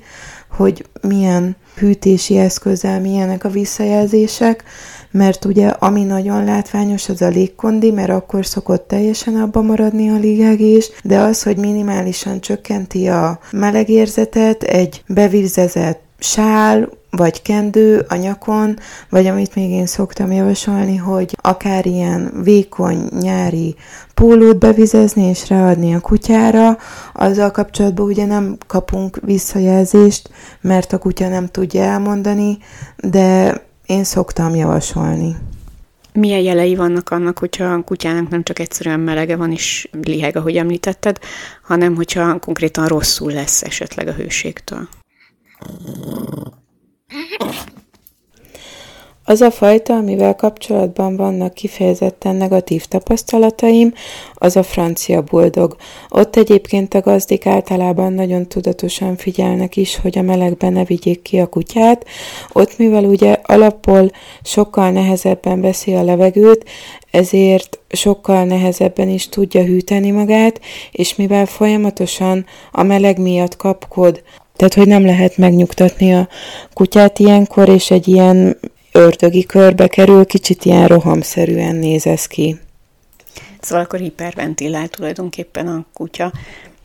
hogy 0.50 0.86
milyen 1.02 1.56
hűtési 1.76 2.38
eszközzel 2.38 3.00
milyenek 3.00 3.44
a 3.44 3.50
visszajelzések, 3.50 4.64
mert 5.12 5.46
ugye 5.46 5.68
ami 5.68 6.04
nagyon 6.04 6.44
látványos, 6.44 7.10
az 7.10 7.22
a 7.22 7.28
légkondi, 7.28 7.92
mert 7.92 8.10
akkor 8.10 8.46
szokott 8.46 8.88
teljesen 8.88 9.36
abba 9.36 9.62
maradni 9.62 10.10
a 10.10 10.18
légegés, 10.18 10.92
de 11.04 11.20
az, 11.20 11.44
hogy 11.44 11.58
minimálisan 11.58 12.42
csökkenti 12.42 13.08
a 13.08 13.40
melegérzetet, 13.52 14.64
egy 14.64 15.04
bevizezett 15.08 16.02
sál, 16.20 16.90
vagy 17.16 17.42
kendő 17.42 18.06
a 18.08 18.16
nyakon, 18.16 18.78
vagy 19.10 19.26
amit 19.26 19.56
még 19.56 19.70
én 19.70 19.86
szoktam 19.86 20.32
javasolni, 20.32 20.96
hogy 20.96 21.38
akár 21.42 21.86
ilyen 21.86 22.32
vékony 22.44 23.08
nyári 23.20 23.76
pólót 24.14 24.58
bevizezni 24.58 25.24
és 25.24 25.50
ráadni 25.50 25.94
a 25.94 26.00
kutyára, 26.00 26.78
azzal 27.14 27.52
kapcsolatban 27.52 28.06
ugye 28.06 28.26
nem 28.26 28.58
kapunk 28.68 29.20
visszajelzést, 29.22 30.30
mert 30.62 30.94
a 30.94 30.98
kutya 30.98 31.28
nem 31.28 31.48
tudja 31.48 31.82
elmondani, 31.82 32.58
de 32.98 33.62
én 33.86 34.04
szoktam 34.04 34.56
javasolni. 34.56 35.36
Milyen 36.14 36.42
jelei 36.42 36.76
vannak 36.76 37.10
annak, 37.10 37.40
hogyha 37.40 37.66
a 37.66 37.84
kutyának 37.84 38.30
nem 38.30 38.44
csak 38.44 38.60
egyszerűen 38.60 39.00
melege 39.00 39.36
van 39.36 39.52
és 39.52 39.90
liheg, 40.02 40.38
ahogy 40.38 40.56
említetted, 40.56 41.20
hanem 41.64 41.96
hogyha 41.96 42.40
konkrétan 42.40 42.88
rosszul 42.88 43.32
lesz 43.32 43.62
esetleg 43.62 44.08
a 44.08 44.14
hőségtől? 44.14 44.88
Az 49.26 49.42
a 49.42 49.52
fajta, 49.52 49.94
amivel 49.94 50.36
kapcsolatban 50.36 51.16
vannak 51.16 51.54
kifejezetten 51.54 52.36
negatív 52.36 52.86
tapasztalataim, 52.86 53.94
az 54.34 54.56
a 54.56 54.64
francia 54.64 55.22
buldog. 55.22 55.76
Ott 56.10 56.36
egyébként 56.36 56.94
a 56.94 57.02
gazdik 57.02 57.46
általában 57.46 58.14
nagyon 58.14 58.48
tudatosan 58.48 59.16
figyelnek 59.16 59.78
is, 59.78 59.98
hogy 59.98 60.18
a 60.18 60.22
melegben 60.22 60.74
ne 60.74 60.84
vigyék 60.84 61.22
ki 61.22 61.40
a 61.40 61.48
kutyát. 61.48 62.06
Ott, 62.54 62.78
mivel 62.78 63.04
ugye 63.04 63.38
alapból 63.44 64.12
sokkal 64.42 64.92
nehezebben 64.92 65.62
veszi 65.62 65.94
a 65.94 66.04
levegőt, 66.04 66.70
ezért 67.12 67.80
sokkal 67.90 68.44
nehezebben 68.44 69.10
is 69.10 69.30
tudja 69.30 69.64
hűteni 69.64 70.12
magát, 70.12 70.62
és 70.92 71.16
mivel 71.16 71.46
folyamatosan 71.46 72.46
a 72.72 72.84
meleg 72.84 73.20
miatt 73.20 73.56
kapkod 73.56 74.24
tehát, 74.70 74.88
hogy 74.88 74.94
nem 74.94 75.06
lehet 75.06 75.38
megnyugtatni 75.38 76.14
a 76.14 76.28
kutyát 76.74 77.20
ilyenkor, 77.20 77.70
és 77.70 77.92
egy 77.92 78.08
ilyen 78.08 78.58
ördögi 78.92 79.46
körbe 79.46 79.88
kerül, 79.88 80.26
kicsit 80.26 80.66
ilyen 80.66 80.88
rohamszerűen 80.88 81.76
néz 81.76 82.06
ez 82.06 82.26
ki. 82.26 82.60
Szóval 83.62 83.84
akkor 83.84 84.00
hiperventilál 84.00 84.88
tulajdonképpen 84.88 85.68
a 85.68 85.86
kutya. 85.94 86.32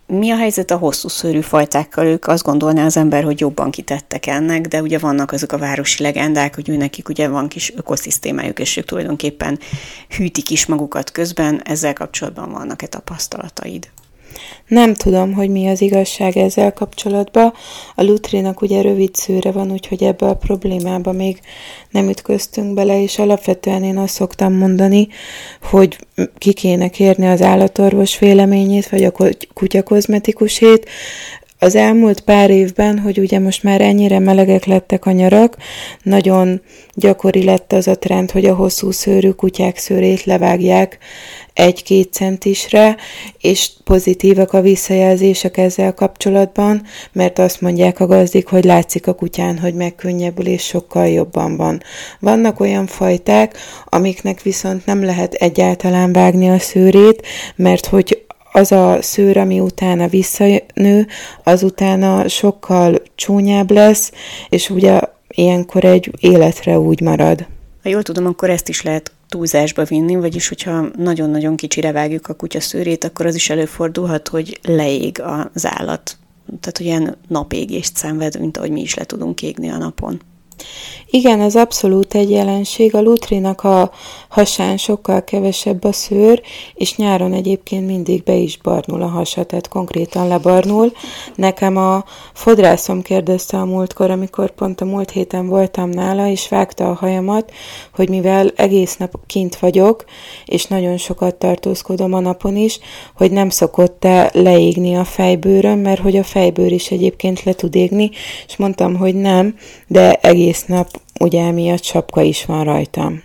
Mi 0.06 0.30
a 0.30 0.36
helyzet 0.36 0.70
a 0.70 0.76
hosszú 0.76 1.08
szőrű 1.08 1.40
fajtákkal? 1.40 2.06
Ők 2.06 2.26
azt 2.26 2.44
gondolná 2.44 2.84
az 2.84 2.96
ember, 2.96 3.24
hogy 3.24 3.40
jobban 3.40 3.70
kitettek 3.70 4.26
ennek, 4.26 4.66
de 4.66 4.82
ugye 4.82 4.98
vannak 4.98 5.32
azok 5.32 5.52
a 5.52 5.58
városi 5.58 6.02
legendák, 6.02 6.54
hogy 6.54 6.76
nekik 6.78 7.08
ugye 7.08 7.28
van 7.28 7.48
kis 7.48 7.72
ökoszisztémájuk, 7.76 8.58
és 8.58 8.76
ők 8.76 8.84
tulajdonképpen 8.84 9.58
hűtik 10.16 10.50
is 10.50 10.66
magukat 10.66 11.10
közben. 11.10 11.60
Ezzel 11.64 11.92
kapcsolatban 11.92 12.50
vannak-e 12.50 12.86
tapasztalataid? 12.86 13.88
Nem 14.66 14.94
tudom, 14.94 15.32
hogy 15.32 15.50
mi 15.50 15.68
az 15.68 15.80
igazság 15.80 16.36
ezzel 16.36 16.72
kapcsolatban. 16.72 17.52
A 17.94 18.02
Lutrinak 18.02 18.62
ugye 18.62 18.82
rövid 18.82 19.14
szőre 19.14 19.50
van, 19.50 19.72
úgyhogy 19.72 20.02
ebbe 20.02 20.26
a 20.26 20.36
problémába 20.36 21.12
még 21.12 21.40
nem 21.90 22.08
ütköztünk 22.08 22.74
bele, 22.74 23.02
és 23.02 23.18
alapvetően 23.18 23.84
én 23.84 23.96
azt 23.96 24.14
szoktam 24.14 24.52
mondani, 24.52 25.08
hogy 25.62 25.98
ki 26.38 26.52
kéne 26.52 26.88
kérni 26.88 27.26
az 27.26 27.42
állatorvos 27.42 28.18
véleményét, 28.18 28.88
vagy 28.88 29.04
a 29.04 29.12
kutyakozmetikusét, 29.54 30.88
az 31.60 31.74
elmúlt 31.74 32.20
pár 32.20 32.50
évben, 32.50 32.98
hogy 32.98 33.18
ugye 33.18 33.38
most 33.38 33.62
már 33.62 33.80
ennyire 33.80 34.18
melegek 34.18 34.64
lettek 34.64 35.06
a 35.06 35.10
nyarak, 35.10 35.56
nagyon 36.02 36.60
gyakori 36.94 37.44
lett 37.44 37.72
az 37.72 37.88
a 37.88 37.98
trend, 37.98 38.30
hogy 38.30 38.44
a 38.44 38.54
hosszú 38.54 38.90
szőrű 38.90 39.30
kutyák 39.30 39.76
szőrét 39.76 40.24
levágják 40.24 40.98
egy-két 41.58 42.12
centisre, 42.12 42.96
és 43.40 43.70
pozitívak 43.84 44.52
a 44.52 44.60
visszajelzések 44.60 45.56
ezzel 45.56 45.94
kapcsolatban, 45.94 46.82
mert 47.12 47.38
azt 47.38 47.60
mondják 47.60 48.00
a 48.00 48.06
gazdik, 48.06 48.46
hogy 48.46 48.64
látszik 48.64 49.06
a 49.06 49.14
kutyán, 49.14 49.58
hogy 49.58 49.74
megkönnyebbül 49.74 50.46
és 50.46 50.62
sokkal 50.62 51.08
jobban 51.08 51.56
van. 51.56 51.82
Vannak 52.20 52.60
olyan 52.60 52.86
fajták, 52.86 53.58
amiknek 53.84 54.42
viszont 54.42 54.86
nem 54.86 55.04
lehet 55.04 55.34
egyáltalán 55.34 56.12
vágni 56.12 56.48
a 56.48 56.58
szőrét, 56.58 57.26
mert 57.56 57.86
hogy 57.86 58.24
az 58.52 58.72
a 58.72 58.98
szőr, 59.00 59.36
ami 59.36 59.60
utána 59.60 60.06
visszanő, 60.06 61.06
az 61.42 61.62
utána 61.62 62.28
sokkal 62.28 63.02
csúnyább 63.14 63.70
lesz, 63.70 64.12
és 64.48 64.70
ugye 64.70 65.00
ilyenkor 65.28 65.84
egy 65.84 66.10
életre 66.20 66.78
úgy 66.78 67.00
marad. 67.00 67.46
Ha 67.82 67.88
jól 67.88 68.02
tudom, 68.02 68.26
akkor 68.26 68.50
ezt 68.50 68.68
is 68.68 68.82
lehet 68.82 69.12
túlzásba 69.28 69.84
vinni, 69.84 70.16
vagyis 70.16 70.48
hogyha 70.48 70.88
nagyon-nagyon 70.96 71.56
kicsire 71.56 71.92
vágjuk 71.92 72.28
a 72.28 72.34
kutya 72.34 72.60
szőrét, 72.60 73.04
akkor 73.04 73.26
az 73.26 73.34
is 73.34 73.50
előfordulhat, 73.50 74.28
hogy 74.28 74.58
leég 74.62 75.22
az 75.54 75.66
állat. 75.66 76.16
Tehát, 76.60 76.76
hogy 76.76 76.86
ilyen 76.86 77.16
napégést 77.28 77.96
szenved, 77.96 78.40
mint 78.40 78.56
ahogy 78.56 78.70
mi 78.70 78.80
is 78.80 78.94
le 78.94 79.04
tudunk 79.04 79.42
égni 79.42 79.68
a 79.68 79.76
napon. 79.76 80.20
Igen, 81.10 81.40
ez 81.40 81.56
abszolút 81.56 82.14
egy 82.14 82.30
jelenség. 82.30 82.94
A 82.94 83.00
lutrinak 83.00 83.64
a 83.64 83.90
hasán 84.28 84.76
sokkal 84.76 85.24
kevesebb 85.24 85.84
a 85.84 85.92
szőr, 85.92 86.42
és 86.74 86.96
nyáron 86.96 87.32
egyébként 87.32 87.86
mindig 87.86 88.22
be 88.22 88.34
is 88.34 88.56
barnul 88.56 89.02
a 89.02 89.06
hasa, 89.06 89.44
tehát 89.44 89.68
konkrétan 89.68 90.28
lebarnul. 90.28 90.92
Nekem 91.34 91.76
a 91.76 92.04
fodrászom 92.32 93.02
kérdezte 93.02 93.56
a 93.56 93.64
múltkor, 93.64 94.10
amikor 94.10 94.50
pont 94.50 94.80
a 94.80 94.84
múlt 94.84 95.10
héten 95.10 95.46
voltam 95.46 95.90
nála, 95.90 96.26
és 96.26 96.48
vágta 96.48 96.90
a 96.90 96.94
hajamat, 96.94 97.52
hogy 97.94 98.08
mivel 98.08 98.52
egész 98.56 98.96
nap 98.96 99.14
kint 99.26 99.56
vagyok, 99.56 100.04
és 100.44 100.64
nagyon 100.64 100.96
sokat 100.96 101.34
tartózkodom 101.34 102.12
a 102.12 102.20
napon 102.20 102.56
is, 102.56 102.78
hogy 103.14 103.30
nem 103.30 103.50
szokott-e 103.50 104.30
leégni 104.32 104.96
a 104.96 105.04
fejbőröm, 105.04 105.78
mert 105.78 106.00
hogy 106.00 106.16
a 106.16 106.24
fejbőr 106.24 106.72
is 106.72 106.90
egyébként 106.90 107.42
le 107.42 107.52
tud 107.52 107.74
égni, 107.74 108.10
és 108.46 108.56
mondtam, 108.56 108.96
hogy 108.96 109.14
nem, 109.14 109.56
de 109.86 110.18
egész 110.48 110.64
nap 110.64 111.00
ugye 111.20 111.42
emiatt 111.42 111.82
sapka 111.82 112.22
is 112.22 112.44
van 112.44 112.64
rajtam. 112.64 113.22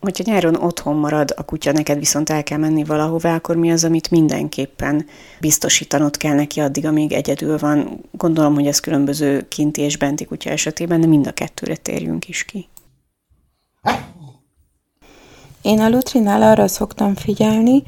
Hogyha 0.00 0.24
nyáron 0.26 0.54
otthon 0.54 0.96
marad 0.96 1.34
a 1.36 1.44
kutya, 1.44 1.72
neked 1.72 1.98
viszont 1.98 2.30
el 2.30 2.42
kell 2.42 2.58
menni 2.58 2.84
valahová, 2.84 3.34
akkor 3.34 3.56
mi 3.56 3.70
az, 3.70 3.84
amit 3.84 4.10
mindenképpen 4.10 5.06
biztosítanod 5.40 6.16
kell 6.16 6.34
neki 6.34 6.60
addig, 6.60 6.86
amíg 6.86 7.12
egyedül 7.12 7.58
van? 7.58 8.00
Gondolom, 8.10 8.54
hogy 8.54 8.66
ez 8.66 8.80
különböző 8.80 9.48
kinti 9.48 9.80
és 9.80 9.96
benti 9.96 10.24
kutya 10.24 10.50
esetében, 10.50 11.00
de 11.00 11.06
mind 11.06 11.26
a 11.26 11.32
kettőre 11.32 11.76
térjünk 11.76 12.28
is 12.28 12.44
ki. 12.44 12.68
Én 15.62 15.80
a 15.80 15.88
Lutrinál 15.88 16.42
arra 16.42 16.68
szoktam 16.68 17.14
figyelni, 17.14 17.82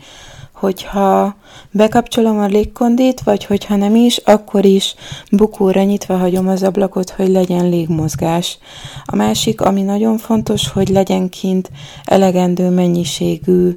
hogyha 0.61 1.37
bekapcsolom 1.71 2.39
a 2.39 2.47
légkondit, 2.47 3.21
vagy 3.21 3.45
hogyha 3.45 3.77
nem 3.77 3.95
is, 3.95 4.17
akkor 4.17 4.65
is 4.65 4.95
bukóra 5.31 5.83
nyitva 5.83 6.17
hagyom 6.17 6.49
az 6.49 6.63
ablakot, 6.63 7.11
hogy 7.11 7.29
legyen 7.29 7.69
légmozgás. 7.69 8.59
A 9.05 9.17
másik, 9.17 9.61
ami 9.61 9.83
nagyon 9.83 10.19
fontos, 10.19 10.69
hogy 10.69 10.89
legyen 10.89 11.29
kint 11.29 11.71
elegendő 12.05 12.71
mennyiségű 12.71 13.77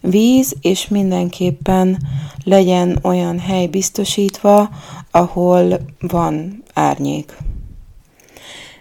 víz, 0.00 0.54
és 0.60 0.88
mindenképpen 0.88 1.98
legyen 2.44 2.98
olyan 3.02 3.38
hely 3.38 3.66
biztosítva, 3.66 4.68
ahol 5.10 5.80
van 6.00 6.62
árnyék. 6.74 7.36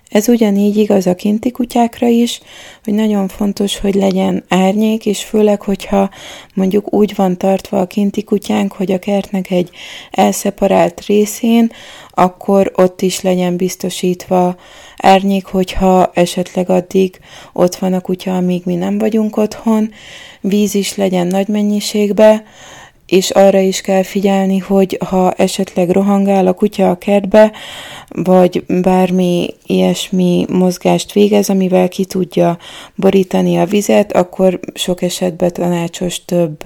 Ez 0.09 0.29
ugyanígy 0.29 0.77
igaz 0.77 1.07
a 1.07 1.15
kinti 1.15 1.51
kutyákra 1.51 2.07
is, 2.07 2.39
hogy 2.83 2.93
nagyon 2.93 3.27
fontos, 3.27 3.79
hogy 3.79 3.95
legyen 3.95 4.43
árnyék, 4.47 5.05
és 5.05 5.23
főleg, 5.23 5.61
hogyha 5.61 6.09
mondjuk 6.53 6.93
úgy 6.93 7.15
van 7.15 7.37
tartva 7.37 7.79
a 7.79 7.87
kinti 7.87 8.23
kutyánk, 8.23 8.73
hogy 8.73 8.91
a 8.91 8.99
kertnek 8.99 9.51
egy 9.51 9.69
elszeparált 10.11 11.05
részén, 11.05 11.71
akkor 12.11 12.71
ott 12.75 13.01
is 13.01 13.21
legyen 13.21 13.55
biztosítva 13.55 14.55
árnyék, 14.97 15.45
hogyha 15.45 16.11
esetleg 16.13 16.69
addig 16.69 17.19
ott 17.53 17.75
van 17.75 17.93
a 17.93 18.01
kutya, 18.01 18.35
amíg 18.35 18.61
mi 18.65 18.75
nem 18.75 18.97
vagyunk 18.97 19.37
otthon, 19.37 19.91
víz 20.41 20.75
is 20.75 20.95
legyen 20.95 21.27
nagy 21.27 21.47
mennyiségbe, 21.47 22.43
és 23.09 23.29
arra 23.29 23.59
is 23.59 23.81
kell 23.81 24.03
figyelni, 24.03 24.57
hogy 24.57 24.97
ha 25.05 25.31
esetleg 25.31 25.89
rohangál 25.89 26.47
a 26.47 26.53
kutya 26.53 26.89
a 26.89 26.97
kertbe, 26.97 27.51
vagy 28.07 28.63
bármi 28.81 29.53
ilyesmi 29.65 30.45
mozgást 30.49 31.13
végez, 31.13 31.49
amivel 31.49 31.87
ki 31.87 32.05
tudja 32.05 32.57
borítani 32.95 33.57
a 33.57 33.65
vizet, 33.65 34.11
akkor 34.11 34.59
sok 34.73 35.01
esetben 35.01 35.53
tanácsos 35.53 36.25
több 36.25 36.63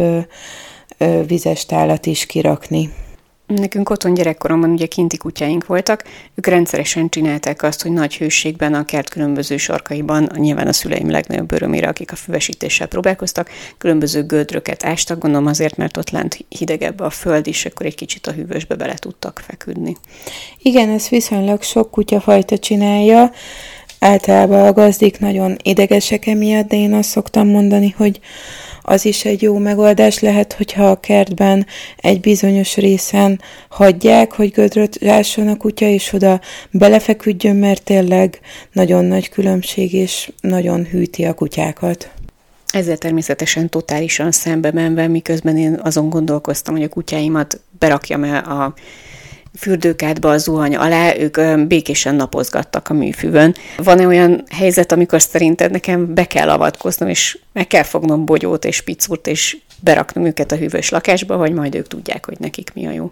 vizes 1.27 1.65
tálat 1.65 2.05
is 2.05 2.25
kirakni. 2.25 2.89
Nekünk 3.55 3.89
otthon 3.89 4.13
gyerekkoromban 4.13 4.69
ugye 4.69 4.86
kinti 4.86 5.17
kutyáink 5.17 5.65
voltak, 5.65 6.03
ők 6.36 6.48
rendszeresen 6.48 7.10
csinálták 7.10 7.63
azt, 7.63 7.81
hogy 7.81 7.91
nagy 7.91 8.15
hőségben 8.15 8.74
a 8.74 8.86
kert 8.86 9.10
különböző 9.10 9.57
sarkaiban, 9.57 10.29
nyilván 10.36 10.67
a 10.67 10.74
szüleim 10.74 11.10
legnagyobb 11.10 11.51
örömére, 11.51 11.88
akik 11.88 12.12
a 12.12 12.15
füvesítéssel 12.15 12.88
próbálkoztak, 12.88 13.50
különböző 13.77 14.24
gödröket 14.24 14.86
ástak, 14.86 15.19
gondolom 15.19 15.48
azért, 15.48 15.77
mert 15.77 15.98
ott 15.98 16.10
lent 16.10 16.45
hidegebb 16.50 17.00
a 17.00 17.10
föld 17.10 17.48
is, 17.48 17.65
akkor 17.65 17.86
egy 17.86 17.95
kicsit 17.95 18.27
a 18.27 18.31
hűvösbe 18.31 18.75
bele 18.75 18.93
tudtak 18.93 19.41
feküdni. 19.45 19.98
Igen, 20.62 20.89
ez 20.89 21.10
viszonylag 21.10 21.62
sok 21.62 21.91
kutyafajta 21.91 22.57
csinálja, 22.57 23.31
általában 24.00 24.65
a 24.65 24.74
gazdik 24.74 25.19
nagyon 25.19 25.57
idegesek 25.63 26.27
emiatt, 26.27 26.67
de 26.67 26.75
én 26.75 26.93
azt 26.93 27.10
szoktam 27.10 27.48
mondani, 27.48 27.93
hogy 27.98 28.19
az 28.83 29.05
is 29.05 29.25
egy 29.25 29.41
jó 29.41 29.57
megoldás 29.57 30.19
lehet, 30.19 30.53
hogyha 30.53 30.89
a 30.89 30.99
kertben 30.99 31.65
egy 31.97 32.19
bizonyos 32.19 32.75
részen 32.75 33.41
hagyják, 33.69 34.31
hogy 34.33 34.51
gödröt 34.51 34.97
rásson 35.01 35.47
a 35.47 35.57
kutya, 35.57 35.85
és 35.85 36.13
oda 36.13 36.41
belefeküdjön, 36.71 37.55
mert 37.55 37.83
tényleg 37.83 38.39
nagyon 38.71 39.05
nagy 39.05 39.29
különbség, 39.29 39.93
és 39.93 40.31
nagyon 40.41 40.85
hűti 40.85 41.23
a 41.25 41.33
kutyákat. 41.33 42.11
Ezzel 42.73 42.97
természetesen 42.97 43.69
totálisan 43.69 44.31
szembe 44.31 44.71
menve, 44.71 45.07
miközben 45.07 45.57
én 45.57 45.79
azon 45.83 46.09
gondolkoztam, 46.09 46.75
hogy 46.75 46.83
a 46.83 46.89
kutyáimat 46.89 47.59
berakjam-e 47.79 48.37
a 48.37 48.73
fürdőkádba 49.57 50.38
zuhany 50.38 50.75
alá, 50.75 51.15
ők 51.17 51.67
békésen 51.67 52.15
napozgattak 52.15 52.89
a 52.89 52.93
műfűvön. 52.93 53.55
Van-e 53.77 54.07
olyan 54.07 54.43
helyzet, 54.50 54.91
amikor 54.91 55.22
szerinted 55.22 55.72
nekem 55.72 56.13
be 56.13 56.25
kell 56.25 56.50
avatkoznom, 56.50 57.10
és 57.10 57.38
meg 57.53 57.67
kell 57.67 57.83
fognom 57.83 58.25
bogyót 58.25 58.65
és 58.65 58.81
picurt, 58.81 59.27
és 59.27 59.57
beraknom 59.79 60.25
őket 60.25 60.51
a 60.51 60.55
hűvös 60.55 60.89
lakásba, 60.89 61.38
vagy 61.38 61.53
majd 61.53 61.75
ők 61.75 61.88
tudják, 61.88 62.25
hogy 62.25 62.39
nekik 62.39 62.72
mi 62.74 62.86
a 62.86 62.91
jó? 62.91 63.12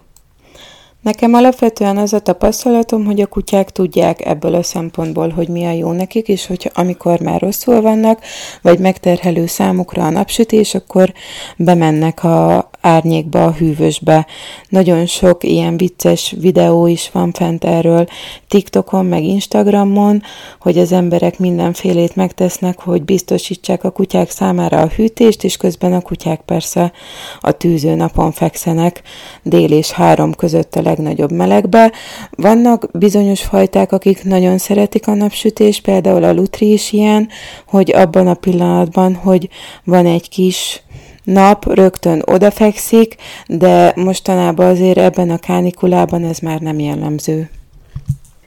Nekem 1.02 1.34
alapvetően 1.34 1.96
az 1.96 2.12
a 2.12 2.18
tapasztalatom, 2.18 3.04
hogy 3.04 3.20
a 3.20 3.26
kutyák 3.26 3.70
tudják 3.70 4.26
ebből 4.26 4.54
a 4.54 4.62
szempontból, 4.62 5.28
hogy 5.28 5.48
mi 5.48 5.64
a 5.64 5.72
jó 5.72 5.92
nekik, 5.92 6.28
és 6.28 6.46
hogy 6.46 6.70
amikor 6.74 7.20
már 7.20 7.40
rosszul 7.40 7.80
vannak, 7.80 8.20
vagy 8.62 8.78
megterhelő 8.78 9.46
számukra 9.46 10.04
a 10.04 10.10
napsütés, 10.10 10.74
akkor 10.74 11.12
bemennek 11.56 12.24
a 12.24 12.70
árnyékba, 12.82 13.44
a 13.44 13.52
hűvösbe. 13.52 14.26
Nagyon 14.68 15.06
sok 15.06 15.44
ilyen 15.44 15.76
vicces 15.76 16.34
videó 16.40 16.86
is 16.86 17.10
van 17.12 17.32
fent 17.32 17.64
erről 17.64 18.06
TikTokon, 18.48 19.06
meg 19.06 19.22
Instagramon, 19.22 20.22
hogy 20.60 20.78
az 20.78 20.92
emberek 20.92 21.38
mindenfélét 21.38 22.16
megtesznek, 22.16 22.80
hogy 22.80 23.02
biztosítsák 23.02 23.84
a 23.84 23.90
kutyák 23.90 24.30
számára 24.30 24.80
a 24.80 24.88
hűtést, 24.88 25.44
és 25.44 25.56
közben 25.56 25.92
a 25.92 26.00
kutyák 26.00 26.40
persze 26.40 26.92
a 27.40 27.52
tűző 27.52 27.94
napon 27.94 28.32
fekszenek 28.32 29.02
dél 29.42 29.72
és 29.72 29.90
három 29.90 30.34
között 30.34 30.74
a 30.74 30.82
legnagyobb 30.82 31.32
melegbe. 31.32 31.92
Vannak 32.30 32.88
bizonyos 32.92 33.42
fajták, 33.42 33.92
akik 33.92 34.24
nagyon 34.24 34.58
szeretik 34.58 35.06
a 35.06 35.14
napsütést, 35.14 35.82
például 35.82 36.24
a 36.24 36.32
lutri 36.32 36.72
is 36.72 36.92
ilyen, 36.92 37.28
hogy 37.66 37.92
abban 37.92 38.26
a 38.26 38.34
pillanatban, 38.34 39.14
hogy 39.14 39.48
van 39.84 40.06
egy 40.06 40.28
kis 40.28 40.82
nap, 41.24 41.74
rögtön 41.74 42.22
odafekszik, 42.26 43.14
de 43.46 43.92
mostanában 43.96 44.66
azért 44.66 44.98
ebben 44.98 45.30
a 45.30 45.38
kánikulában 45.38 46.24
ez 46.24 46.38
már 46.38 46.60
nem 46.60 46.78
jellemző. 46.78 47.50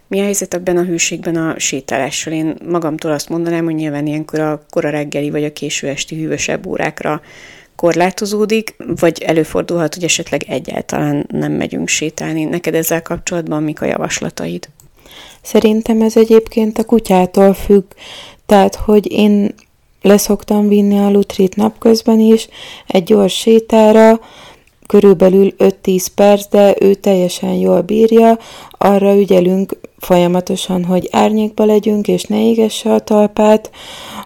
Mi 0.07 0.19
a 0.19 0.23
helyzet 0.23 0.53
ebben 0.53 0.77
a 0.77 0.83
hűségben 0.83 1.35
a 1.35 1.59
sétálással? 1.59 2.33
Én 2.33 2.55
magamtól 2.67 3.11
azt 3.11 3.29
mondanám, 3.29 3.65
hogy 3.65 3.75
nyilván 3.75 4.07
ilyenkor 4.07 4.39
a 4.39 4.65
kora 4.69 4.89
reggeli 4.89 5.29
vagy 5.29 5.43
a 5.43 5.53
késő 5.53 5.87
esti 5.87 6.15
hűvösebb 6.15 6.65
órákra 6.65 7.21
korlátozódik, 7.75 8.75
vagy 8.99 9.21
előfordulhat, 9.21 9.93
hogy 9.93 10.03
esetleg 10.03 10.43
egyáltalán 10.47 11.27
nem 11.31 11.51
megyünk 11.51 11.87
sétálni. 11.87 12.43
Neked 12.43 12.75
ezzel 12.75 13.01
kapcsolatban 13.01 13.63
mik 13.63 13.81
a 13.81 13.85
javaslataid? 13.85 14.69
Szerintem 15.41 16.01
ez 16.01 16.17
egyébként 16.17 16.77
a 16.77 16.83
kutyától 16.83 17.53
függ. 17.53 17.83
Tehát, 18.45 18.75
hogy 18.75 19.11
én 19.11 19.53
leszoktam 20.05 20.67
vinni 20.67 20.97
a 20.97 21.11
lutrit 21.11 21.55
napközben 21.55 22.19
is, 22.19 22.47
egy 22.87 23.03
gyors 23.03 23.33
sétára, 23.33 24.19
körülbelül 24.87 25.53
5-10 25.57 26.05
perc, 26.15 26.49
de 26.49 26.75
ő 26.79 26.93
teljesen 26.93 27.53
jól 27.53 27.81
bírja, 27.81 28.37
arra 28.77 29.15
ügyelünk 29.15 29.77
folyamatosan, 29.97 30.83
hogy 30.83 31.07
árnyékba 31.11 31.65
legyünk, 31.65 32.07
és 32.07 32.23
ne 32.23 32.41
égesse 32.41 32.93
a 32.93 32.99
talpát, 32.99 33.71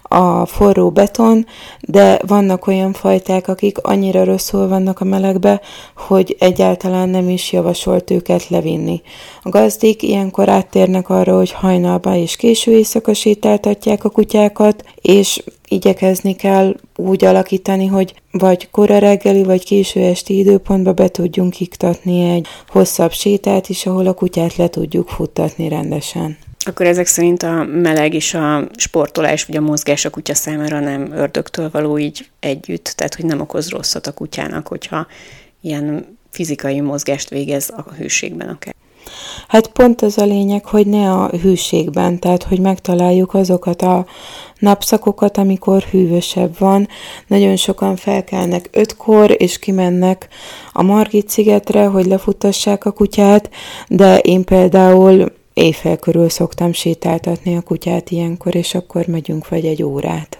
a 0.01 0.45
forró 0.45 0.89
beton, 0.91 1.45
de 1.81 2.19
vannak 2.27 2.67
olyan 2.67 2.93
fajták, 2.93 3.47
akik 3.47 3.77
annyira 3.77 4.23
rosszul 4.23 4.67
vannak 4.67 4.99
a 4.99 5.05
melegbe, 5.05 5.61
hogy 5.95 6.35
egyáltalán 6.39 7.09
nem 7.09 7.29
is 7.29 7.51
javasolt 7.51 8.11
őket 8.11 8.49
levinni. 8.49 9.01
A 9.41 9.49
gazdik 9.49 10.03
ilyenkor 10.03 10.49
áttérnek 10.49 11.09
arra, 11.09 11.37
hogy 11.37 11.51
hajnalban 11.51 12.15
és 12.15 12.35
késő 12.35 12.71
éjszaka 12.71 13.13
sétáltatják 13.13 14.03
a 14.03 14.09
kutyákat, 14.09 14.83
és 15.01 15.43
igyekezni 15.69 16.35
kell 16.35 16.75
úgy 16.95 17.25
alakítani, 17.25 17.85
hogy 17.85 18.13
vagy 18.31 18.69
kora 18.69 18.97
reggeli, 18.97 19.43
vagy 19.43 19.65
késő 19.65 19.99
esti 19.99 20.37
időpontba 20.37 20.93
be 20.93 21.07
tudjunk 21.07 21.59
iktatni 21.59 22.29
egy 22.29 22.47
hosszabb 22.67 23.11
sétát 23.11 23.69
is, 23.69 23.85
ahol 23.85 24.07
a 24.07 24.13
kutyát 24.13 24.55
le 24.55 24.67
tudjuk 24.67 25.09
futtatni 25.09 25.67
rendesen. 25.67 26.37
Akkor 26.65 26.85
ezek 26.85 27.07
szerint 27.07 27.43
a 27.43 27.63
meleg 27.63 28.13
és 28.13 28.33
a 28.33 28.67
sportolás, 28.75 29.45
vagy 29.45 29.55
a 29.55 29.61
mozgás 29.61 30.05
a 30.05 30.09
kutya 30.09 30.33
számára 30.33 30.79
nem 30.79 31.11
ördögtől 31.11 31.69
való 31.71 31.97
így 31.97 32.29
együtt, 32.39 32.93
tehát 32.95 33.15
hogy 33.15 33.25
nem 33.25 33.41
okoz 33.41 33.69
rosszat 33.69 34.07
a 34.07 34.11
kutyának, 34.11 34.67
hogyha 34.67 35.07
ilyen 35.61 36.17
fizikai 36.31 36.81
mozgást 36.81 37.29
végez 37.29 37.69
a 37.75 37.93
hőségben 37.97 38.49
akár. 38.49 38.75
Hát 39.47 39.67
pont 39.67 40.01
az 40.01 40.17
a 40.17 40.25
lényeg, 40.25 40.65
hogy 40.65 40.87
ne 40.87 41.11
a 41.11 41.29
hűségben, 41.41 42.19
tehát 42.19 42.43
hogy 42.43 42.59
megtaláljuk 42.59 43.33
azokat 43.33 43.81
a 43.81 44.05
napszakokat, 44.59 45.37
amikor 45.37 45.81
hűvösebb 45.81 46.57
van. 46.57 46.87
Nagyon 47.27 47.55
sokan 47.55 47.95
felkelnek 47.95 48.69
ötkor, 48.71 49.35
és 49.37 49.59
kimennek 49.59 50.27
a 50.71 50.83
Margit 50.83 51.29
szigetre, 51.29 51.85
hogy 51.85 52.05
lefutassák 52.05 52.85
a 52.85 52.91
kutyát, 52.91 53.49
de 53.87 54.17
én 54.17 54.43
például 54.43 55.31
éjfél 55.53 55.97
körül 55.97 56.29
szoktam 56.29 56.73
sétáltatni 56.73 57.55
a 57.55 57.61
kutyát 57.61 58.11
ilyenkor, 58.11 58.55
és 58.55 58.75
akkor 58.75 59.05
megyünk 59.07 59.49
vagy 59.49 59.65
egy 59.65 59.83
órát. 59.83 60.39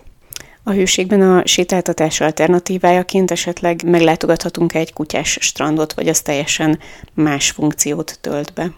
A 0.64 0.72
hőségben 0.72 1.22
a 1.22 1.46
sétáltatás 1.46 2.22
alternatívájaként 2.22 3.32
esetleg 3.32 3.82
meglátogathatunk 3.86 4.74
egy 4.74 4.94
kutyás 4.94 5.38
strandot, 5.42 5.94
vagy 5.94 6.08
az 6.08 6.22
teljesen 6.22 6.80
más 7.14 7.50
funkciót 7.50 8.18
tölt 8.22 8.54
be? 8.54 8.72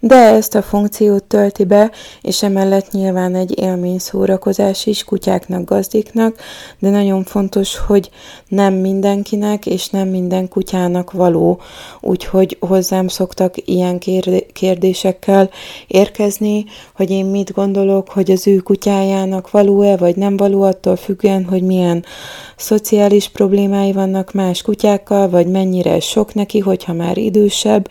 De 0.00 0.14
ezt 0.14 0.54
a 0.54 0.62
funkciót 0.62 1.24
tölti 1.24 1.64
be, 1.64 1.90
és 2.20 2.42
emellett 2.42 2.90
nyilván 2.90 3.34
egy 3.34 3.58
élmény 3.58 3.98
szórakozás 3.98 4.86
is 4.86 5.04
kutyáknak, 5.04 5.64
gazdiknak, 5.64 6.36
de 6.78 6.90
nagyon 6.90 7.24
fontos, 7.24 7.78
hogy 7.78 8.10
nem 8.48 8.74
mindenkinek 8.74 9.66
és 9.66 9.88
nem 9.88 10.08
minden 10.08 10.48
kutyának 10.48 11.12
való, 11.12 11.60
úgyhogy 12.00 12.56
hozzám 12.60 13.08
szoktak 13.08 13.54
ilyen 13.64 13.98
kérdésekkel 14.52 15.50
érkezni, 15.86 16.64
hogy 16.94 17.10
én 17.10 17.24
mit 17.24 17.52
gondolok, 17.52 18.10
hogy 18.10 18.30
az 18.30 18.46
ő 18.46 18.56
kutyájának 18.56 19.50
való-e, 19.50 19.96
vagy 19.96 20.16
nem 20.16 20.36
való, 20.36 20.62
attól 20.62 20.96
függően, 20.96 21.44
hogy 21.44 21.62
milyen 21.62 22.04
szociális 22.56 23.28
problémái 23.28 23.92
vannak 23.92 24.32
más 24.32 24.62
kutyákkal, 24.62 25.28
vagy 25.28 25.46
mennyire 25.46 26.00
sok 26.00 26.34
neki, 26.34 26.58
hogyha 26.58 26.92
már 26.92 27.16
idősebb. 27.16 27.88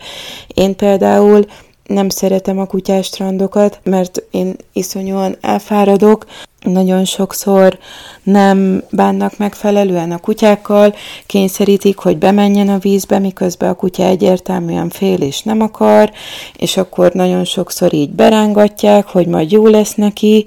Én 0.54 0.76
például 0.76 1.44
nem 1.86 2.08
szeretem 2.08 2.58
a 2.58 2.66
kutyás 2.66 3.06
strandokat, 3.06 3.80
mert 3.82 4.22
én 4.30 4.56
iszonyúan 4.72 5.36
elfáradok, 5.40 6.26
nagyon 6.60 7.04
sokszor 7.04 7.78
nem 8.22 8.82
bánnak 8.90 9.38
megfelelően 9.38 10.12
a 10.12 10.18
kutyákkal, 10.18 10.94
kényszerítik, 11.26 11.98
hogy 11.98 12.16
bemenjen 12.18 12.68
a 12.68 12.78
vízbe, 12.78 13.18
miközben 13.18 13.68
a 13.70 13.74
kutya 13.74 14.04
egyértelműen 14.04 14.88
fél 14.88 15.20
és 15.20 15.42
nem 15.42 15.60
akar, 15.60 16.12
és 16.56 16.76
akkor 16.76 17.12
nagyon 17.12 17.44
sokszor 17.44 17.94
így 17.94 18.10
berángatják, 18.10 19.06
hogy 19.06 19.26
majd 19.26 19.50
jó 19.50 19.66
lesz 19.66 19.94
neki, 19.94 20.46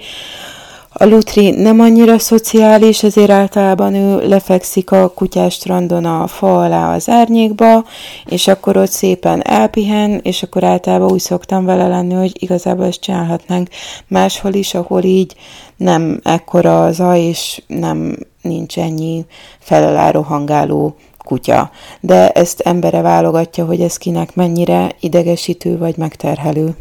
a 1.01 1.05
Lutri 1.05 1.49
nem 1.49 1.79
annyira 1.79 2.19
szociális, 2.19 3.03
ezért 3.03 3.29
általában 3.29 3.93
ő 3.93 4.27
lefekszik 4.27 4.91
a 4.91 5.09
kutyás 5.09 5.53
strandon 5.53 6.05
a 6.05 6.27
fa 6.27 6.63
alá 6.63 6.95
az 6.95 7.09
árnyékba, 7.09 7.83
és 8.25 8.47
akkor 8.47 8.77
ott 8.77 8.89
szépen 8.89 9.47
elpihen, 9.47 10.19
és 10.23 10.43
akkor 10.43 10.63
általában 10.63 11.11
úgy 11.11 11.19
szoktam 11.19 11.65
vele 11.65 11.87
lenni, 11.87 12.13
hogy 12.13 12.43
igazából 12.43 12.85
ezt 12.85 12.99
csinálhatnánk 12.99 13.69
máshol 14.07 14.53
is, 14.53 14.73
ahol 14.73 15.03
így 15.03 15.35
nem 15.77 16.19
ekkora 16.23 16.91
zaj, 16.91 17.19
és 17.19 17.61
nem 17.67 18.17
nincs 18.41 18.77
ennyi 18.77 19.25
feleláró 19.59 20.21
hangáló 20.21 20.95
kutya. 21.25 21.71
De 21.99 22.29
ezt 22.29 22.59
embere 22.59 23.01
válogatja, 23.01 23.65
hogy 23.65 23.81
ez 23.81 23.97
kinek 23.97 24.35
mennyire 24.35 24.95
idegesítő 24.99 25.77
vagy 25.77 25.97
megterhelő. 25.97 26.75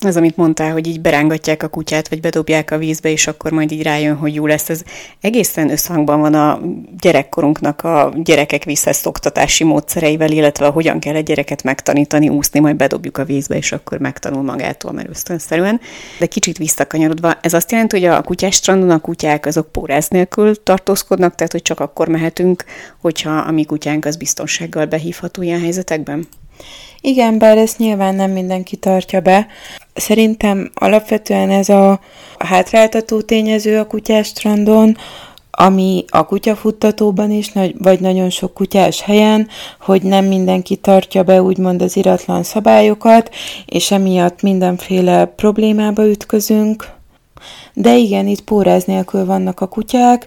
Az, 0.00 0.16
amit 0.16 0.36
mondtál, 0.36 0.72
hogy 0.72 0.86
így 0.86 1.00
berángatják 1.00 1.62
a 1.62 1.68
kutyát, 1.68 2.08
vagy 2.08 2.20
bedobják 2.20 2.70
a 2.70 2.78
vízbe, 2.78 3.10
és 3.10 3.26
akkor 3.26 3.50
majd 3.50 3.72
így 3.72 3.82
rájön, 3.82 4.16
hogy 4.16 4.34
jó 4.34 4.46
lesz. 4.46 4.68
Ez 4.68 4.82
egészen 5.20 5.70
összhangban 5.70 6.20
van 6.20 6.34
a 6.34 6.60
gyerekkorunknak 7.00 7.82
a 7.82 8.12
gyerekek 8.22 8.64
visszaszoktatási 8.64 9.64
módszereivel, 9.64 10.30
illetve 10.30 10.66
hogyan 10.66 10.98
kell 10.98 11.14
egy 11.14 11.24
gyereket 11.24 11.62
megtanítani 11.62 12.28
úszni, 12.28 12.60
majd 12.60 12.76
bedobjuk 12.76 13.18
a 13.18 13.24
vízbe, 13.24 13.56
és 13.56 13.72
akkor 13.72 13.98
megtanul 13.98 14.42
magától, 14.42 14.92
mert 14.92 15.08
ösztönszerűen. 15.08 15.80
De 16.18 16.26
kicsit 16.26 16.58
visszakanyarodva, 16.58 17.32
ez 17.40 17.52
azt 17.54 17.70
jelenti, 17.70 18.00
hogy 18.00 18.08
a 18.08 18.22
kutyás 18.22 18.54
strandon 18.54 18.90
a 18.90 19.00
kutyák 19.00 19.46
azok 19.46 19.72
póráz 19.72 20.08
nélkül 20.08 20.62
tartózkodnak, 20.62 21.34
tehát 21.34 21.52
hogy 21.52 21.62
csak 21.62 21.80
akkor 21.80 22.08
mehetünk, 22.08 22.64
hogyha 23.00 23.36
a 23.36 23.50
mi 23.50 23.64
kutyánk 23.64 24.04
az 24.04 24.16
biztonsággal 24.16 24.86
behívható 24.86 25.42
ilyen 25.42 25.60
helyzetekben? 25.60 26.26
Igen, 27.00 27.38
bár 27.38 27.58
ezt 27.58 27.78
nyilván 27.78 28.14
nem 28.14 28.30
mindenki 28.30 28.76
tartja 28.76 29.20
be. 29.20 29.46
Szerintem 29.94 30.70
alapvetően 30.74 31.50
ez 31.50 31.68
a 31.68 32.00
hátráltató 32.38 33.20
tényező 33.20 33.78
a 33.78 33.86
kutyás 33.86 34.26
strandon, 34.26 34.96
ami 35.50 36.04
a 36.08 36.26
kutyafuttatóban 36.26 37.30
is, 37.30 37.52
vagy 37.78 38.00
nagyon 38.00 38.30
sok 38.30 38.54
kutyás 38.54 39.00
helyen, 39.00 39.48
hogy 39.80 40.02
nem 40.02 40.24
mindenki 40.24 40.76
tartja 40.76 41.22
be 41.22 41.42
úgymond 41.42 41.82
az 41.82 41.96
iratlan 41.96 42.42
szabályokat, 42.42 43.34
és 43.66 43.90
emiatt 43.90 44.42
mindenféle 44.42 45.24
problémába 45.24 46.08
ütközünk. 46.08 46.88
De 47.72 47.96
igen, 47.96 48.26
itt 48.26 48.42
póráz 48.42 48.84
nélkül 48.84 49.24
vannak 49.24 49.60
a 49.60 49.66
kutyák, 49.66 50.26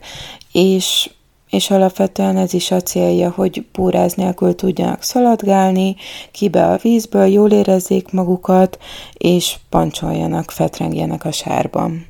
és 0.52 1.10
és 1.50 1.70
alapvetően 1.70 2.38
ez 2.38 2.54
is 2.54 2.72
a 2.72 2.82
célja, 2.82 3.30
hogy 3.30 3.66
póráz 3.72 4.14
nélkül 4.14 4.56
tudjanak 4.56 5.04
szaladgálni, 5.04 5.96
kibe 6.32 6.66
a 6.66 6.78
vízből, 6.78 7.26
jól 7.26 7.52
érezzék 7.52 8.12
magukat, 8.12 8.78
és 9.14 9.56
pancsoljanak, 9.70 10.52
fetrengjenek 10.52 11.26
a 11.26 11.32
sárban. 11.32 12.08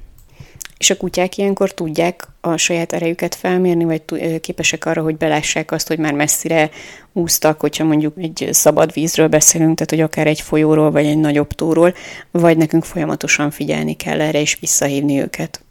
És 0.78 0.90
a 0.90 0.98
kutyák 0.98 1.38
ilyenkor 1.38 1.74
tudják 1.74 2.28
a 2.42 2.58
saját 2.58 2.94
erejüket 2.94 3.36
felmérni, 3.36 3.84
vagy 3.84 4.02
képesek 4.42 4.86
arra, 4.86 5.02
hogy 5.02 5.18
belássák 5.18 5.72
azt, 5.72 5.88
hogy 5.88 6.00
már 6.00 6.14
messzire 6.14 6.70
úsztak, 7.14 7.60
hogyha 7.60 7.84
mondjuk 7.84 8.14
egy 8.18 8.50
szabad 8.52 8.94
vízről 8.94 9.28
beszélünk, 9.28 9.76
tehát 9.76 9.90
hogy 9.90 10.02
akár 10.02 10.28
egy 10.28 10.42
folyóról, 10.42 10.92
vagy 10.92 11.06
egy 11.06 11.18
nagyobb 11.18 11.54
tóról, 11.54 11.94
vagy 12.32 12.58
nekünk 12.58 12.84
folyamatosan 12.84 13.52
figyelni 13.52 13.94
kell 13.94 14.22
erre, 14.22 14.40
és 14.40 14.58
visszahívni 14.60 15.20
őket. 15.22 15.64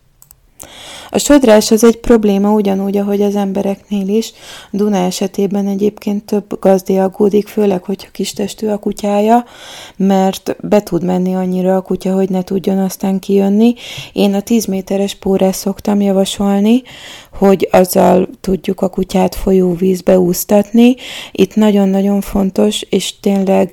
A 1.11 1.19
sodrás 1.19 1.71
az 1.71 1.85
egy 1.85 1.97
probléma 1.97 2.53
ugyanúgy, 2.53 2.97
ahogy 2.97 3.23
az 3.23 3.37
embereknél 3.37 4.09
is. 4.09 4.33
Duna 4.71 4.97
esetében 4.97 5.67
egyébként 5.67 6.25
több 6.25 6.59
gazdi 6.61 6.99
aggódik, 6.99 7.49
főleg, 7.49 7.85
hogyha 7.85 8.11
kistestű 8.11 8.67
a 8.67 8.79
kutyája, 8.79 9.45
mert 9.97 10.57
be 10.61 10.83
tud 10.83 11.05
menni 11.05 11.35
annyira 11.35 11.77
a 11.77 11.81
kutya, 11.81 12.15
hogy 12.15 12.31
ne 12.31 12.43
tudjon 12.43 12.79
aztán 12.79 13.19
kijönni. 13.19 13.75
Én 14.13 14.35
a 14.35 14.41
10 14.41 14.65
méteres 14.65 15.15
pórás 15.15 15.57
szoktam 15.57 16.01
javasolni, 16.01 16.83
hogy 17.33 17.69
azzal 17.73 18.29
tudjuk 18.41 18.81
a 18.81 18.89
kutyát 18.89 19.35
folyóvízbe 19.35 20.19
úsztatni. 20.19 20.95
Itt 21.33 21.55
nagyon-nagyon 21.55 22.21
fontos, 22.21 22.83
és 22.89 23.21
tényleg 23.21 23.73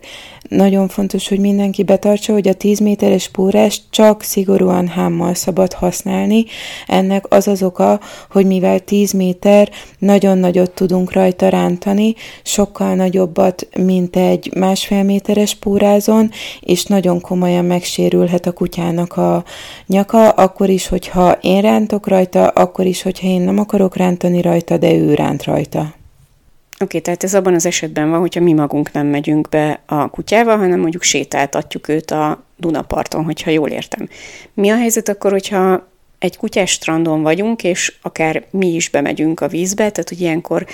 nagyon 0.49 0.87
fontos, 0.87 1.27
hogy 1.27 1.39
mindenki 1.39 1.83
betartsa, 1.83 2.33
hogy 2.33 2.47
a 2.47 2.53
10 2.53 2.79
méteres 2.79 3.29
pórás 3.29 3.81
csak 3.89 4.21
szigorúan 4.21 4.87
hámmal 4.87 5.33
szabad 5.33 5.73
használni. 5.73 6.45
Ennek 6.87 7.25
az 7.29 7.47
az 7.47 7.63
oka, 7.63 7.99
hogy 8.31 8.45
mivel 8.45 8.79
10 8.79 9.11
méter, 9.11 9.69
nagyon 9.99 10.37
nagyot 10.37 10.71
tudunk 10.71 11.13
rajta 11.13 11.49
rántani, 11.49 12.15
sokkal 12.43 12.95
nagyobbat, 12.95 13.67
mint 13.77 14.15
egy 14.15 14.51
másfél 14.55 15.03
méteres 15.03 15.55
pórázon, 15.55 16.31
és 16.59 16.85
nagyon 16.85 17.21
komolyan 17.21 17.65
megsérülhet 17.65 18.45
a 18.45 18.51
kutyának 18.51 19.17
a 19.17 19.43
nyaka, 19.85 20.29
akkor 20.29 20.69
is, 20.69 20.87
hogyha 20.87 21.37
én 21.41 21.61
rántok 21.61 22.07
rajta, 22.07 22.47
akkor 22.47 22.85
is, 22.85 23.01
hogyha 23.01 23.27
én 23.27 23.41
nem 23.41 23.59
akarok 23.59 23.95
rántani 23.95 24.41
rajta, 24.41 24.77
de 24.77 24.93
ő 24.93 25.13
ránt 25.13 25.43
rajta. 25.43 25.79
Oké, 25.79 26.83
okay, 26.83 27.01
tehát 27.01 27.23
ez 27.23 27.35
abban 27.35 27.53
az 27.53 27.65
esetben 27.65 28.09
van, 28.09 28.19
hogyha 28.19 28.41
mi 28.41 28.53
magunk 28.53 28.91
nem 28.91 29.07
megyünk 29.07 29.49
be 29.49 29.79
a 29.85 30.09
kutyával, 30.09 30.57
hanem 30.57 30.79
mondjuk 30.79 31.03
sétáltatjuk 31.03 31.87
őt 31.87 32.11
a 32.11 32.43
Dunaparton, 32.57 33.23
hogyha 33.23 33.49
jól 33.49 33.69
értem. 33.69 34.07
Mi 34.53 34.69
a 34.69 34.75
helyzet 34.75 35.09
akkor, 35.09 35.31
hogyha 35.31 35.87
egy 36.25 36.37
kutyás 36.37 36.71
strandon 36.71 37.21
vagyunk, 37.21 37.63
és 37.63 37.93
akár 38.01 38.43
mi 38.49 38.67
is 38.67 38.89
bemegyünk 38.89 39.39
a 39.39 39.47
vízbe, 39.47 39.89
tehát 39.89 40.09
hogy 40.09 40.21
ilyenkor 40.21 40.65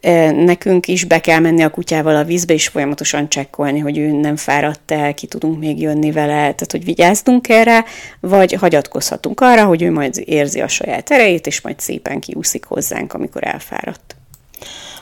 e, 0.00 0.30
nekünk 0.30 0.88
is 0.88 1.04
be 1.04 1.20
kell 1.20 1.38
menni 1.38 1.62
a 1.62 1.70
kutyával 1.70 2.16
a 2.16 2.24
vízbe, 2.24 2.54
és 2.54 2.68
folyamatosan 2.68 3.28
csekkolni, 3.28 3.78
hogy 3.78 3.98
ő 3.98 4.10
nem 4.10 4.36
fáradt 4.36 4.90
el, 4.90 5.14
ki 5.14 5.26
tudunk 5.26 5.58
még 5.58 5.80
jönni 5.80 6.12
vele, 6.12 6.34
tehát 6.34 6.70
hogy 6.70 6.84
vigyázzunk 6.84 7.48
erre, 7.48 7.84
vagy 8.20 8.52
hagyatkozhatunk 8.52 9.40
arra, 9.40 9.64
hogy 9.64 9.82
ő 9.82 9.90
majd 9.92 10.22
érzi 10.24 10.60
a 10.60 10.68
saját 10.68 11.10
erejét, 11.10 11.46
és 11.46 11.60
majd 11.60 11.80
szépen 11.80 12.20
kiúszik 12.20 12.64
hozzánk, 12.64 13.12
amikor 13.12 13.46
elfáradt. 13.46 14.17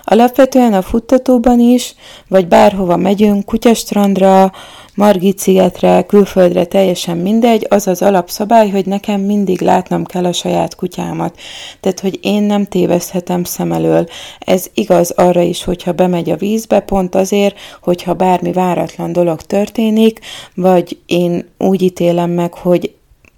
Alapvetően 0.09 0.73
a 0.73 0.83
futtatóban 0.83 1.61
is, 1.61 1.95
vagy 2.29 2.49
bárhova 2.49 2.97
megyünk, 2.97 3.45
kutyastrandra, 3.45 4.53
Margit 4.95 5.38
szigetre, 5.38 6.03
külföldre, 6.03 6.64
teljesen 6.64 7.16
mindegy, 7.16 7.66
az 7.69 7.87
az 7.87 8.03
alapszabály, 8.03 8.71
hogy 8.71 8.87
nekem 8.87 9.21
mindig 9.21 9.61
látnom 9.61 10.05
kell 10.05 10.25
a 10.25 10.33
saját 10.33 10.75
kutyámat. 10.75 11.38
Tehát, 11.81 12.01
hogy 12.01 12.19
én 12.23 12.42
nem 12.42 12.64
téveszthetem 12.64 13.45
szem 13.45 13.73
elől. 13.73 14.07
Ez 14.38 14.66
igaz 14.75 15.11
arra 15.11 15.40
is, 15.40 15.64
hogyha 15.64 15.92
bemegy 15.92 16.31
a 16.31 16.37
vízbe, 16.37 16.81
pont 16.81 17.14
azért, 17.14 17.57
hogyha 17.83 18.14
bármi 18.14 18.53
váratlan 18.53 19.12
dolog 19.12 19.42
történik, 19.42 20.21
vagy 20.55 20.99
én 21.07 21.49
úgy 21.59 21.83
ítélem 21.83 22.31
meg, 22.31 22.55
hogy 22.55 22.96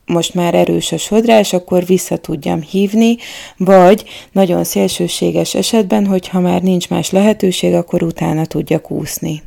most 0.08 0.34
már 0.34 0.54
erős 0.54 0.92
a 0.92 0.96
sodrás, 0.96 1.52
akkor 1.52 1.86
vissza 1.86 2.16
tudjam 2.16 2.62
hívni, 2.62 3.16
vagy 3.56 4.04
nagyon 4.32 4.64
szélsőséges 4.64 5.54
esetben, 5.54 6.06
hogyha 6.06 6.40
már 6.40 6.62
nincs 6.62 6.88
más 6.88 7.10
lehetőség, 7.10 7.74
akkor 7.74 8.02
utána 8.02 8.46
tudjak 8.46 8.90
úszni. 8.90 9.42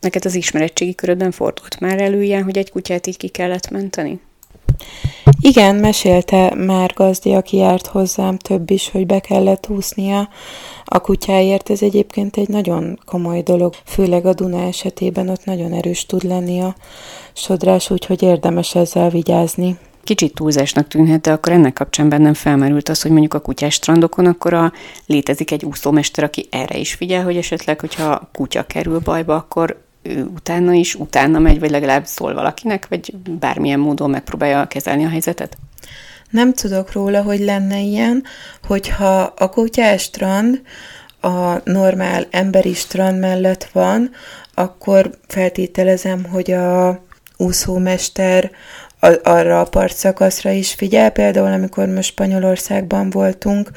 Neked 0.00 0.24
az 0.24 0.34
ismeretségi 0.34 0.94
körödben 0.94 1.30
fordult 1.30 1.80
már 1.80 2.00
elő 2.00 2.22
ilyen, 2.22 2.42
hogy 2.42 2.58
egy 2.58 2.70
kutyát 2.70 3.06
így 3.06 3.16
ki 3.16 3.28
kellett 3.28 3.70
menteni? 3.70 4.20
Igen, 5.40 5.74
mesélte 5.74 6.54
már 6.54 6.92
gazdi, 6.94 7.32
aki 7.32 7.56
járt 7.56 7.86
hozzám 7.86 8.38
több 8.38 8.70
is, 8.70 8.88
hogy 8.88 9.06
be 9.06 9.20
kellett 9.20 9.68
úsznia 9.68 10.28
a 10.84 11.00
kutyáért. 11.00 11.70
Ez 11.70 11.82
egyébként 11.82 12.36
egy 12.36 12.48
nagyon 12.48 12.98
komoly 13.04 13.42
dolog, 13.42 13.74
főleg 13.84 14.26
a 14.26 14.34
Duna 14.34 14.62
esetében 14.62 15.28
ott 15.28 15.44
nagyon 15.44 15.72
erős 15.72 16.06
tud 16.06 16.22
lenni 16.22 16.60
a 16.60 16.74
sodrás, 17.32 17.90
úgyhogy 17.90 18.22
érdemes 18.22 18.74
ezzel 18.74 19.10
vigyázni 19.10 19.78
kicsit 20.04 20.34
túlzásnak 20.34 20.88
tűnhet, 20.88 21.20
de 21.20 21.32
akkor 21.32 21.52
ennek 21.52 21.72
kapcsán 21.72 22.08
bennem 22.08 22.34
felmerült 22.34 22.88
az, 22.88 23.02
hogy 23.02 23.10
mondjuk 23.10 23.34
a 23.34 23.40
kutyás 23.40 23.74
strandokon 23.74 24.26
akkor 24.26 24.54
a, 24.54 24.72
létezik 25.06 25.50
egy 25.50 25.64
úszómester, 25.64 26.24
aki 26.24 26.46
erre 26.50 26.78
is 26.78 26.94
figyel, 26.94 27.24
hogy 27.24 27.36
esetleg, 27.36 27.80
hogyha 27.80 28.10
a 28.10 28.28
kutya 28.32 28.62
kerül 28.62 28.98
bajba, 28.98 29.34
akkor 29.34 29.82
ő 30.02 30.24
utána 30.24 30.72
is, 30.72 30.94
utána 30.94 31.38
megy, 31.38 31.60
vagy 31.60 31.70
legalább 31.70 32.04
szól 32.04 32.34
valakinek, 32.34 32.88
vagy 32.88 33.14
bármilyen 33.38 33.80
módon 33.80 34.10
megpróbálja 34.10 34.66
kezelni 34.66 35.04
a 35.04 35.08
helyzetet? 35.08 35.56
Nem 36.30 36.52
tudok 36.52 36.92
róla, 36.92 37.22
hogy 37.22 37.40
lenne 37.40 37.80
ilyen, 37.80 38.24
hogyha 38.66 39.20
a 39.22 39.48
kutyás 39.48 40.02
strand 40.02 40.60
a 41.20 41.70
normál 41.70 42.26
emberi 42.30 42.74
strand 42.74 43.18
mellett 43.18 43.64
van, 43.72 44.10
akkor 44.54 45.10
feltételezem, 45.26 46.24
hogy 46.24 46.50
a 46.50 47.02
úszómester 47.36 48.50
arra 49.22 49.60
a 49.60 49.64
partszakaszra 49.64 50.50
is 50.50 50.74
figyel. 50.74 51.10
Például, 51.10 51.52
amikor 51.52 51.86
most 51.86 52.08
Spanyolországban 52.10 53.10
voltunk, 53.10 53.70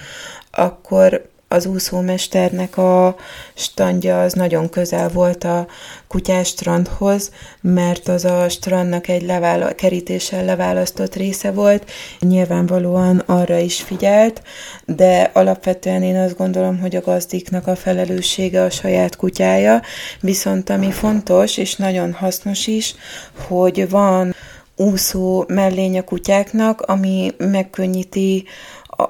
akkor 0.51 1.31
az 1.53 1.65
úszómesternek 1.65 2.77
a 2.77 3.15
standja 3.53 4.21
az 4.21 4.33
nagyon 4.33 4.69
közel 4.69 5.09
volt 5.09 5.43
a 5.43 5.67
kutyás 6.07 6.47
strandhoz, 6.47 7.31
mert 7.61 8.07
az 8.07 8.25
a 8.25 8.49
strandnak 8.49 9.07
egy 9.07 9.21
levála, 9.21 9.75
kerítéssel 9.75 10.45
leválasztott 10.45 11.15
része 11.15 11.51
volt. 11.51 11.91
Nyilvánvalóan 12.19 13.23
arra 13.25 13.57
is 13.57 13.81
figyelt, 13.81 14.41
de 14.85 15.29
alapvetően 15.33 16.03
én 16.03 16.17
azt 16.17 16.37
gondolom, 16.37 16.79
hogy 16.79 16.95
a 16.95 17.01
gazdiknak 17.01 17.67
a 17.67 17.75
felelőssége 17.75 18.61
a 18.61 18.69
saját 18.69 19.15
kutyája, 19.15 19.81
viszont 20.19 20.69
ami 20.69 20.91
fontos 20.91 21.57
és 21.57 21.75
nagyon 21.75 22.13
hasznos 22.13 22.67
is, 22.67 22.95
hogy 23.47 23.89
van 23.89 24.35
úszó 24.75 25.45
mellény 25.47 25.97
a 25.97 26.03
kutyáknak, 26.03 26.81
ami 26.81 27.31
megkönnyíti 27.37 28.45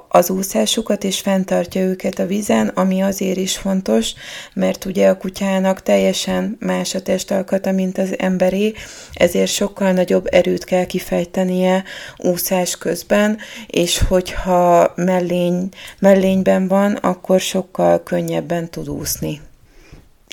az 0.07 0.29
úszásukat, 0.29 1.03
és 1.03 1.19
fenntartja 1.19 1.81
őket 1.81 2.19
a 2.19 2.25
vízen, 2.25 2.67
ami 2.67 3.01
azért 3.01 3.37
is 3.37 3.57
fontos, 3.57 4.13
mert 4.53 4.85
ugye 4.85 5.09
a 5.09 5.17
kutyának 5.17 5.81
teljesen 5.81 6.57
más 6.59 6.95
a 6.95 7.01
testalkata, 7.01 7.71
mint 7.71 7.97
az 7.97 8.19
emberé, 8.19 8.73
ezért 9.13 9.51
sokkal 9.51 9.91
nagyobb 9.91 10.27
erőt 10.31 10.63
kell 10.63 10.85
kifejtenie 10.85 11.83
úszás 12.17 12.77
közben, 12.77 13.37
és 13.67 13.97
hogyha 14.07 14.91
mellény, 14.95 15.69
mellényben 15.99 16.67
van, 16.67 16.93
akkor 16.93 17.39
sokkal 17.39 18.03
könnyebben 18.03 18.69
tud 18.69 18.89
úszni. 18.89 19.41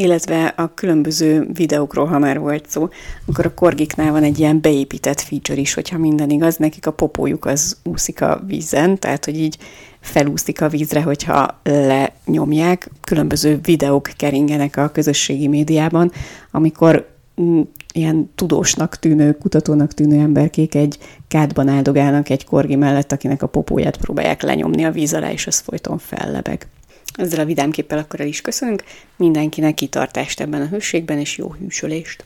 Illetve 0.01 0.47
a 0.47 0.75
különböző 0.75 1.49
videókról, 1.53 2.07
ha 2.07 2.19
már 2.19 2.39
volt 2.39 2.71
szó, 2.71 2.89
akkor 3.27 3.47
a 3.47 3.55
korgiknál 3.55 4.13
van 4.13 4.23
egy 4.23 4.39
ilyen 4.39 4.61
beépített 4.61 5.21
feature 5.21 5.61
is, 5.61 5.75
hogyha 5.75 5.99
minden 5.99 6.31
igaz, 6.31 6.57
nekik 6.57 6.87
a 6.87 6.91
popójuk 6.91 7.45
az 7.45 7.77
úszik 7.83 8.21
a 8.21 8.43
vízen, 8.47 8.99
tehát 8.99 9.25
hogy 9.25 9.39
így 9.39 9.57
felúszik 10.01 10.61
a 10.61 10.69
vízre, 10.69 11.03
hogyha 11.03 11.61
lenyomják. 11.63 12.91
Különböző 13.01 13.61
videók 13.63 14.11
keringenek 14.17 14.77
a 14.77 14.89
közösségi 14.89 15.49
médiában, 15.49 16.13
amikor 16.51 17.09
mm, 17.41 17.61
ilyen 17.95 18.31
tudósnak 18.35 18.99
tűnő, 18.99 19.39
kutatónak 19.39 19.95
tűnő 19.95 20.21
emberkék 20.21 20.75
egy 20.75 20.99
kádban 21.29 21.69
áldogálnak 21.69 22.29
egy 22.29 22.45
korgi 22.45 22.77
mellett, 22.77 23.13
akinek 23.13 23.43
a 23.43 23.47
popóját 23.47 23.97
próbálják 23.97 24.43
lenyomni 24.43 24.85
a 24.85 24.91
víz 24.91 25.15
alá, 25.15 25.33
és 25.33 25.47
az 25.47 25.59
folyton 25.59 25.99
fellebeg. 25.99 26.69
Ezzel 27.15 27.41
a 27.41 27.45
vidámképpel 27.45 27.99
akkor 27.99 28.21
el 28.21 28.27
is 28.27 28.41
köszönünk. 28.41 28.85
Mindenkinek 29.17 29.75
kitartást 29.75 30.41
ebben 30.41 30.61
a 30.61 30.69
hőségben, 30.69 31.19
és 31.19 31.37
jó 31.37 31.53
hűsölést! 31.53 32.25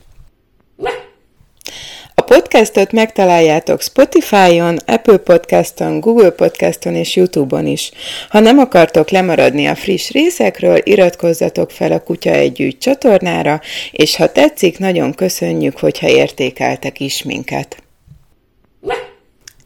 A 2.17 2.23
podcastot 2.23 2.93
megtaláljátok 2.93 3.83
Spotify-on, 3.83 4.77
Apple 4.87 5.17
Podcaston, 5.17 6.01
Google 6.01 6.31
Podcaston 6.31 6.95
és 6.95 7.17
YouTube-on 7.17 7.67
is. 7.67 7.91
Ha 8.29 8.39
nem 8.39 8.59
akartok 8.59 9.11
lemaradni 9.11 9.67
a 9.67 9.75
friss 9.75 10.11
részekről, 10.11 10.81
iratkozzatok 10.83 11.71
fel 11.71 11.93
a 11.93 12.01
Kutya 12.01 12.31
Együtt 12.31 12.81
csatornára, 12.81 13.61
és 13.91 14.17
ha 14.17 14.33
tetszik, 14.33 14.79
nagyon 14.79 15.13
köszönjük, 15.13 15.79
hogyha 15.79 16.09
értékeltek 16.09 17.01
is 17.01 17.23
minket. 17.23 17.83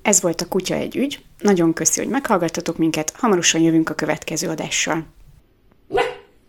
Ez 0.03 0.21
volt 0.21 0.41
a 0.41 0.49
Kutya 0.49 0.75
egy 0.75 0.97
ügy. 0.97 1.19
Nagyon 1.39 1.73
köszi, 1.73 2.01
hogy 2.01 2.11
meghallgattatok 2.11 2.77
minket, 2.77 3.13
hamarosan 3.17 3.61
jövünk 3.61 3.91
a 3.91 3.95
következő 3.95 4.49
adással. 4.49 5.07